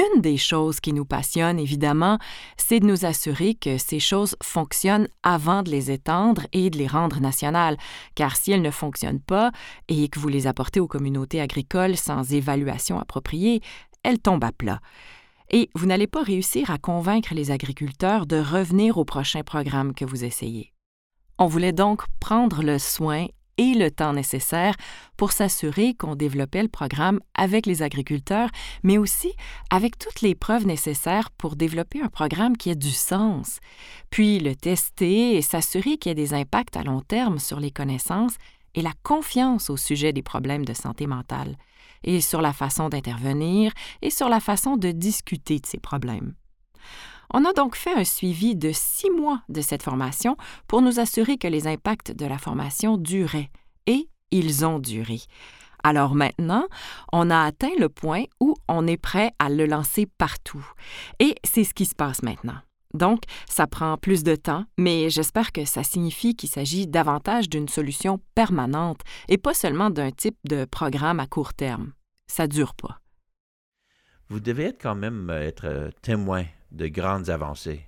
Une 0.01 0.21
des 0.21 0.37
choses 0.37 0.79
qui 0.79 0.93
nous 0.93 1.05
passionne, 1.05 1.59
évidemment, 1.59 2.17
c'est 2.57 2.79
de 2.79 2.87
nous 2.87 3.05
assurer 3.05 3.53
que 3.53 3.77
ces 3.77 3.99
choses 3.99 4.35
fonctionnent 4.41 5.07
avant 5.21 5.61
de 5.61 5.69
les 5.69 5.91
étendre 5.91 6.47
et 6.53 6.69
de 6.71 6.77
les 6.77 6.87
rendre 6.87 7.19
nationales, 7.19 7.77
car 8.15 8.35
si 8.35 8.51
elles 8.51 8.63
ne 8.63 8.71
fonctionnent 8.71 9.19
pas 9.19 9.51
et 9.89 10.07
que 10.07 10.19
vous 10.19 10.29
les 10.29 10.47
apportez 10.47 10.79
aux 10.79 10.87
communautés 10.87 11.39
agricoles 11.39 11.97
sans 11.97 12.33
évaluation 12.33 12.99
appropriée, 12.99 13.61
elles 14.01 14.19
tombent 14.19 14.43
à 14.43 14.51
plat. 14.51 14.79
Et 15.51 15.69
vous 15.75 15.85
n'allez 15.85 16.07
pas 16.07 16.23
réussir 16.23 16.71
à 16.71 16.79
convaincre 16.79 17.35
les 17.35 17.51
agriculteurs 17.51 18.25
de 18.25 18.37
revenir 18.37 18.97
au 18.97 19.05
prochain 19.05 19.43
programme 19.43 19.93
que 19.93 20.05
vous 20.05 20.23
essayez. 20.23 20.73
On 21.37 21.45
voulait 21.45 21.73
donc 21.73 22.03
prendre 22.19 22.63
le 22.63 22.79
soin 22.79 23.27
et 23.57 23.73
le 23.73 23.91
temps 23.91 24.13
nécessaire 24.13 24.75
pour 25.17 25.31
s'assurer 25.31 25.93
qu'on 25.93 26.15
développait 26.15 26.63
le 26.63 26.67
programme 26.67 27.19
avec 27.35 27.65
les 27.65 27.81
agriculteurs, 27.81 28.49
mais 28.83 28.97
aussi 28.97 29.33
avec 29.69 29.97
toutes 29.97 30.21
les 30.21 30.35
preuves 30.35 30.65
nécessaires 30.65 31.31
pour 31.31 31.55
développer 31.55 32.01
un 32.01 32.09
programme 32.09 32.57
qui 32.57 32.69
ait 32.69 32.75
du 32.75 32.91
sens, 32.91 33.59
puis 34.09 34.39
le 34.39 34.55
tester 34.55 35.35
et 35.35 35.41
s'assurer 35.41 35.97
qu'il 35.97 36.09
y 36.09 36.11
ait 36.11 36.15
des 36.15 36.33
impacts 36.33 36.77
à 36.77 36.83
long 36.83 37.01
terme 37.01 37.39
sur 37.39 37.59
les 37.59 37.71
connaissances 37.71 38.35
et 38.73 38.81
la 38.81 38.93
confiance 39.03 39.69
au 39.69 39.77
sujet 39.77 40.13
des 40.13 40.23
problèmes 40.23 40.65
de 40.65 40.73
santé 40.73 41.07
mentale, 41.07 41.57
et 42.03 42.21
sur 42.21 42.41
la 42.41 42.53
façon 42.53 42.89
d'intervenir 42.89 43.71
et 44.01 44.09
sur 44.09 44.29
la 44.29 44.39
façon 44.39 44.77
de 44.77 44.91
discuter 44.91 45.59
de 45.59 45.65
ces 45.65 45.79
problèmes. 45.79 46.33
On 47.33 47.45
a 47.45 47.53
donc 47.53 47.75
fait 47.75 47.93
un 47.93 48.03
suivi 48.03 48.55
de 48.55 48.71
six 48.73 49.09
mois 49.09 49.41
de 49.49 49.61
cette 49.61 49.83
formation 49.83 50.35
pour 50.67 50.81
nous 50.81 50.99
assurer 50.99 51.37
que 51.37 51.47
les 51.47 51.67
impacts 51.67 52.11
de 52.11 52.25
la 52.25 52.37
formation 52.37 52.97
duraient. 52.97 53.49
Et 53.87 54.09
ils 54.31 54.65
ont 54.65 54.79
duré. 54.79 55.21
Alors 55.83 56.13
maintenant, 56.13 56.67
on 57.11 57.29
a 57.29 57.43
atteint 57.43 57.71
le 57.79 57.89
point 57.89 58.23
où 58.39 58.55
on 58.67 58.85
est 58.85 59.01
prêt 59.01 59.31
à 59.39 59.49
le 59.49 59.65
lancer 59.65 60.07
partout. 60.17 60.65
Et 61.19 61.35
c'est 61.43 61.63
ce 61.63 61.73
qui 61.73 61.85
se 61.85 61.95
passe 61.95 62.21
maintenant. 62.21 62.57
Donc, 62.93 63.23
ça 63.47 63.67
prend 63.67 63.97
plus 63.97 64.23
de 64.23 64.35
temps, 64.35 64.65
mais 64.77 65.09
j'espère 65.09 65.53
que 65.53 65.63
ça 65.63 65.83
signifie 65.83 66.35
qu'il 66.35 66.49
s'agit 66.49 66.87
davantage 66.87 67.49
d'une 67.49 67.69
solution 67.69 68.19
permanente 68.35 68.99
et 69.29 69.37
pas 69.37 69.53
seulement 69.53 69.89
d'un 69.89 70.11
type 70.11 70.37
de 70.43 70.65
programme 70.65 71.21
à 71.21 71.27
court 71.27 71.53
terme. 71.53 71.93
Ça 72.27 72.47
dure 72.47 72.75
pas. 72.75 72.99
Vous 74.27 74.39
devez 74.39 74.65
être 74.65 74.81
quand 74.81 74.95
même 74.95 75.29
euh, 75.29 75.47
être 75.47 75.65
euh, 75.65 75.89
témoin 76.01 76.45
de 76.71 76.87
grandes 76.87 77.29
avancées. 77.29 77.85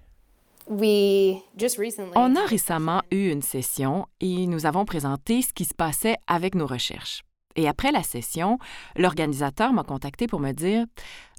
On 2.15 2.35
a 2.35 2.45
récemment 2.45 3.01
eu 3.11 3.29
une 3.29 3.41
session 3.41 4.05
et 4.21 4.47
nous 4.47 4.65
avons 4.65 4.85
présenté 4.85 5.41
ce 5.41 5.53
qui 5.53 5.65
se 5.65 5.73
passait 5.73 6.17
avec 6.27 6.55
nos 6.55 6.67
recherches. 6.67 7.23
Et 7.55 7.67
après 7.67 7.91
la 7.91 8.03
session, 8.03 8.57
l'organisateur 8.95 9.73
m'a 9.73 9.83
contacté 9.83 10.27
pour 10.27 10.39
me 10.39 10.51
dire 10.53 10.85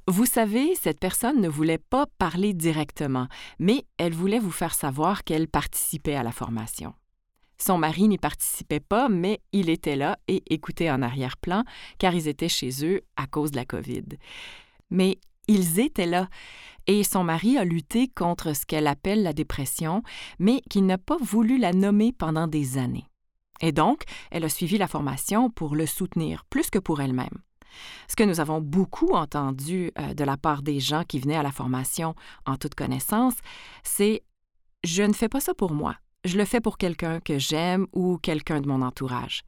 Vous 0.06 0.26
savez, 0.26 0.74
cette 0.74 1.00
personne 1.00 1.40
ne 1.40 1.48
voulait 1.48 1.78
pas 1.78 2.06
parler 2.18 2.52
directement, 2.52 3.26
mais 3.58 3.84
elle 3.98 4.12
voulait 4.12 4.38
vous 4.38 4.50
faire 4.50 4.74
savoir 4.74 5.24
qu'elle 5.24 5.48
participait 5.48 6.16
à 6.16 6.22
la 6.22 6.32
formation. 6.32 6.94
Son 7.56 7.78
mari 7.78 8.08
n'y 8.08 8.18
participait 8.18 8.80
pas, 8.80 9.08
mais 9.08 9.40
il 9.52 9.70
était 9.70 9.96
là 9.96 10.18
et 10.28 10.42
écoutait 10.52 10.90
en 10.90 11.02
arrière-plan, 11.02 11.64
car 11.98 12.14
ils 12.14 12.28
étaient 12.28 12.48
chez 12.48 12.84
eux 12.84 13.00
à 13.16 13.26
cause 13.26 13.52
de 13.52 13.56
la 13.56 13.64
COVID. 13.64 14.04
Mais 14.90 15.18
ils 15.48 15.80
étaient 15.80 16.06
là 16.06 16.28
et 16.86 17.04
son 17.04 17.24
mari 17.24 17.58
a 17.58 17.64
lutté 17.64 18.08
contre 18.08 18.54
ce 18.54 18.66
qu'elle 18.66 18.86
appelle 18.86 19.22
la 19.22 19.32
dépression, 19.32 20.02
mais 20.38 20.60
qu'il 20.68 20.86
n'a 20.86 20.98
pas 20.98 21.16
voulu 21.20 21.58
la 21.58 21.72
nommer 21.72 22.12
pendant 22.12 22.46
des 22.46 22.78
années. 22.78 23.08
Et 23.60 23.72
donc, 23.72 24.02
elle 24.30 24.44
a 24.44 24.48
suivi 24.48 24.78
la 24.78 24.88
formation 24.88 25.50
pour 25.50 25.76
le 25.76 25.86
soutenir, 25.86 26.44
plus 26.50 26.70
que 26.70 26.78
pour 26.78 27.00
elle-même. 27.00 27.38
Ce 28.08 28.16
que 28.16 28.24
nous 28.24 28.40
avons 28.40 28.60
beaucoup 28.60 29.12
entendu 29.14 29.90
euh, 29.98 30.14
de 30.14 30.24
la 30.24 30.36
part 30.36 30.62
des 30.62 30.80
gens 30.80 31.02
qui 31.02 31.18
venaient 31.18 31.36
à 31.36 31.42
la 31.42 31.52
formation 31.52 32.14
en 32.46 32.56
toute 32.56 32.74
connaissance, 32.74 33.34
c'est 33.82 34.22
Je 34.84 35.02
ne 35.02 35.12
fais 35.12 35.28
pas 35.28 35.40
ça 35.40 35.54
pour 35.54 35.72
moi, 35.72 35.96
je 36.24 36.38
le 36.38 36.44
fais 36.44 36.60
pour 36.60 36.78
quelqu'un 36.78 37.20
que 37.20 37.38
j'aime 37.38 37.86
ou 37.92 38.18
quelqu'un 38.18 38.60
de 38.60 38.68
mon 38.68 38.82
entourage. 38.82 39.42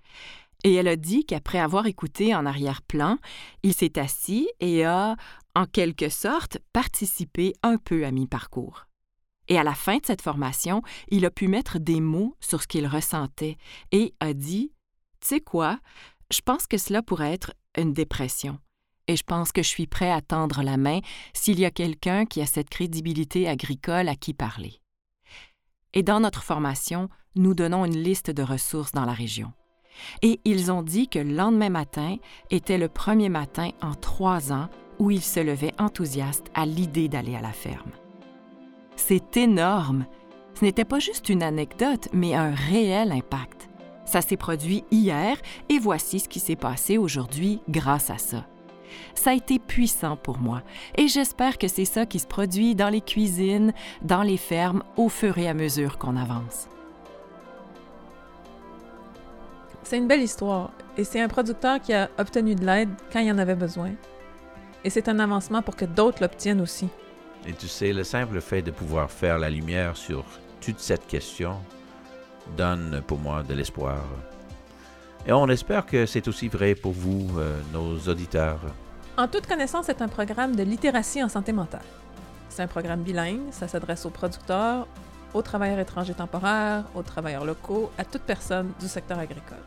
Et 0.64 0.74
elle 0.74 0.88
a 0.88 0.96
dit 0.96 1.24
qu'après 1.24 1.58
avoir 1.58 1.86
écouté 1.86 2.34
en 2.34 2.46
arrière-plan, 2.46 3.18
il 3.62 3.74
s'est 3.74 3.98
assis 3.98 4.48
et 4.60 4.84
a, 4.84 5.16
en 5.54 5.66
quelque 5.66 6.08
sorte, 6.08 6.58
participé 6.72 7.54
un 7.62 7.76
peu 7.76 8.04
à 8.04 8.10
mi-parcours. 8.10 8.86
Et 9.48 9.58
à 9.58 9.62
la 9.62 9.74
fin 9.74 9.98
de 9.98 10.06
cette 10.06 10.22
formation, 10.22 10.82
il 11.08 11.24
a 11.24 11.30
pu 11.30 11.48
mettre 11.48 11.78
des 11.78 12.00
mots 12.00 12.36
sur 12.40 12.62
ce 12.62 12.66
qu'il 12.66 12.86
ressentait 12.86 13.56
et 13.92 14.14
a 14.20 14.32
dit 14.32 14.72
Tu 15.20 15.28
sais 15.28 15.40
quoi, 15.40 15.78
je 16.32 16.40
pense 16.40 16.66
que 16.66 16.78
cela 16.78 17.02
pourrait 17.02 17.32
être 17.32 17.52
une 17.76 17.92
dépression. 17.92 18.58
Et 19.08 19.16
je 19.16 19.22
pense 19.22 19.52
que 19.52 19.62
je 19.62 19.68
suis 19.68 19.86
prêt 19.86 20.10
à 20.10 20.20
tendre 20.20 20.62
la 20.62 20.76
main 20.76 20.98
s'il 21.32 21.60
y 21.60 21.64
a 21.64 21.70
quelqu'un 21.70 22.26
qui 22.26 22.40
a 22.40 22.46
cette 22.46 22.70
crédibilité 22.70 23.48
agricole 23.48 24.08
à 24.08 24.16
qui 24.16 24.34
parler. 24.34 24.80
Et 25.94 26.02
dans 26.02 26.18
notre 26.18 26.42
formation, 26.42 27.08
nous 27.36 27.54
donnons 27.54 27.84
une 27.84 27.96
liste 27.96 28.30
de 28.30 28.42
ressources 28.42 28.92
dans 28.92 29.04
la 29.04 29.12
région. 29.12 29.52
Et 30.22 30.40
ils 30.44 30.70
ont 30.70 30.82
dit 30.82 31.08
que 31.08 31.18
le 31.18 31.34
lendemain 31.34 31.70
matin 31.70 32.16
était 32.50 32.78
le 32.78 32.88
premier 32.88 33.28
matin 33.28 33.70
en 33.82 33.94
trois 33.94 34.52
ans 34.52 34.68
où 34.98 35.10
ils 35.10 35.22
se 35.22 35.40
levaient 35.40 35.74
enthousiastes 35.78 36.50
à 36.54 36.66
l'idée 36.66 37.08
d'aller 37.08 37.36
à 37.36 37.40
la 37.40 37.52
ferme. 37.52 37.90
C'est 38.96 39.36
énorme. 39.36 40.06
Ce 40.54 40.64
n'était 40.64 40.86
pas 40.86 40.98
juste 40.98 41.28
une 41.28 41.42
anecdote, 41.42 42.08
mais 42.12 42.34
un 42.34 42.54
réel 42.54 43.12
impact. 43.12 43.68
Ça 44.06 44.22
s'est 44.22 44.36
produit 44.36 44.84
hier 44.90 45.36
et 45.68 45.78
voici 45.78 46.20
ce 46.20 46.28
qui 46.28 46.40
s'est 46.40 46.56
passé 46.56 46.96
aujourd'hui 46.96 47.60
grâce 47.68 48.08
à 48.08 48.18
ça. 48.18 48.46
Ça 49.14 49.30
a 49.30 49.34
été 49.34 49.58
puissant 49.58 50.16
pour 50.16 50.38
moi 50.38 50.62
et 50.96 51.08
j'espère 51.08 51.58
que 51.58 51.68
c'est 51.68 51.84
ça 51.84 52.06
qui 52.06 52.20
se 52.20 52.26
produit 52.26 52.74
dans 52.74 52.88
les 52.88 53.00
cuisines, 53.00 53.74
dans 54.02 54.22
les 54.22 54.36
fermes 54.36 54.84
au 54.96 55.08
fur 55.08 55.36
et 55.38 55.48
à 55.48 55.54
mesure 55.54 55.98
qu'on 55.98 56.16
avance. 56.16 56.68
C'est 59.88 59.98
une 59.98 60.08
belle 60.08 60.22
histoire, 60.22 60.72
et 60.96 61.04
c'est 61.04 61.20
un 61.20 61.28
producteur 61.28 61.80
qui 61.80 61.94
a 61.94 62.10
obtenu 62.18 62.56
de 62.56 62.66
l'aide 62.66 62.88
quand 63.12 63.20
il 63.20 63.30
en 63.30 63.38
avait 63.38 63.54
besoin. 63.54 63.92
Et 64.82 64.90
c'est 64.90 65.08
un 65.08 65.20
avancement 65.20 65.62
pour 65.62 65.76
que 65.76 65.84
d'autres 65.84 66.20
l'obtiennent 66.22 66.60
aussi. 66.60 66.88
Et 67.46 67.52
tu 67.52 67.68
sais, 67.68 67.92
le 67.92 68.02
simple 68.02 68.40
fait 68.40 68.62
de 68.62 68.72
pouvoir 68.72 69.08
faire 69.08 69.38
la 69.38 69.48
lumière 69.48 69.96
sur 69.96 70.24
toute 70.60 70.80
cette 70.80 71.06
question 71.06 71.60
donne 72.56 73.00
pour 73.06 73.18
moi 73.18 73.44
de 73.44 73.54
l'espoir. 73.54 74.02
Et 75.24 75.32
on 75.32 75.46
espère 75.46 75.86
que 75.86 76.04
c'est 76.04 76.26
aussi 76.26 76.48
vrai 76.48 76.74
pour 76.74 76.90
vous, 76.90 77.38
euh, 77.38 77.60
nos 77.72 77.96
auditeurs. 78.10 78.58
En 79.16 79.28
toute 79.28 79.46
connaissance 79.46 79.88
est 79.88 80.02
un 80.02 80.08
programme 80.08 80.56
de 80.56 80.64
littératie 80.64 81.22
en 81.22 81.28
santé 81.28 81.52
mentale. 81.52 81.86
C'est 82.48 82.62
un 82.62 82.66
programme 82.66 83.02
bilingue, 83.02 83.52
ça 83.52 83.68
s'adresse 83.68 84.04
aux 84.04 84.10
producteurs, 84.10 84.88
aux 85.32 85.42
travailleurs 85.42 85.78
étrangers 85.78 86.14
temporaires, 86.14 86.82
aux 86.96 87.02
travailleurs 87.02 87.44
locaux, 87.44 87.92
à 87.98 88.04
toute 88.04 88.22
personne 88.22 88.72
du 88.80 88.88
secteur 88.88 89.20
agricole. 89.20 89.62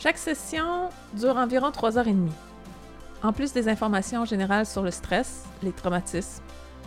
Chaque 0.00 0.18
session 0.18 0.90
dure 1.14 1.36
environ 1.36 1.72
trois 1.72 1.98
heures 1.98 2.06
et 2.06 2.12
demie. 2.12 2.30
En 3.24 3.32
plus 3.32 3.52
des 3.52 3.68
informations 3.68 4.24
générales 4.24 4.64
sur 4.64 4.82
le 4.82 4.92
stress, 4.92 5.42
les 5.60 5.72
traumatismes, 5.72 6.40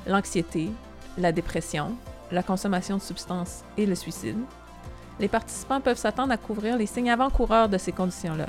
l'anxiété, 0.08 0.72
la 1.18 1.34
dépression, 1.34 1.98
la 2.32 2.42
consommation 2.42 2.96
de 2.96 3.02
substances 3.02 3.66
et 3.76 3.86
le 3.86 3.96
suicide, 3.96 4.38
les 5.20 5.28
participants 5.28 5.82
peuvent 5.82 5.98
s'attendre 5.98 6.32
à 6.32 6.38
couvrir 6.38 6.78
les 6.78 6.86
signes 6.86 7.12
avant-coureurs 7.12 7.68
de 7.68 7.78
ces 7.78 7.92
conditions-là, 7.92 8.48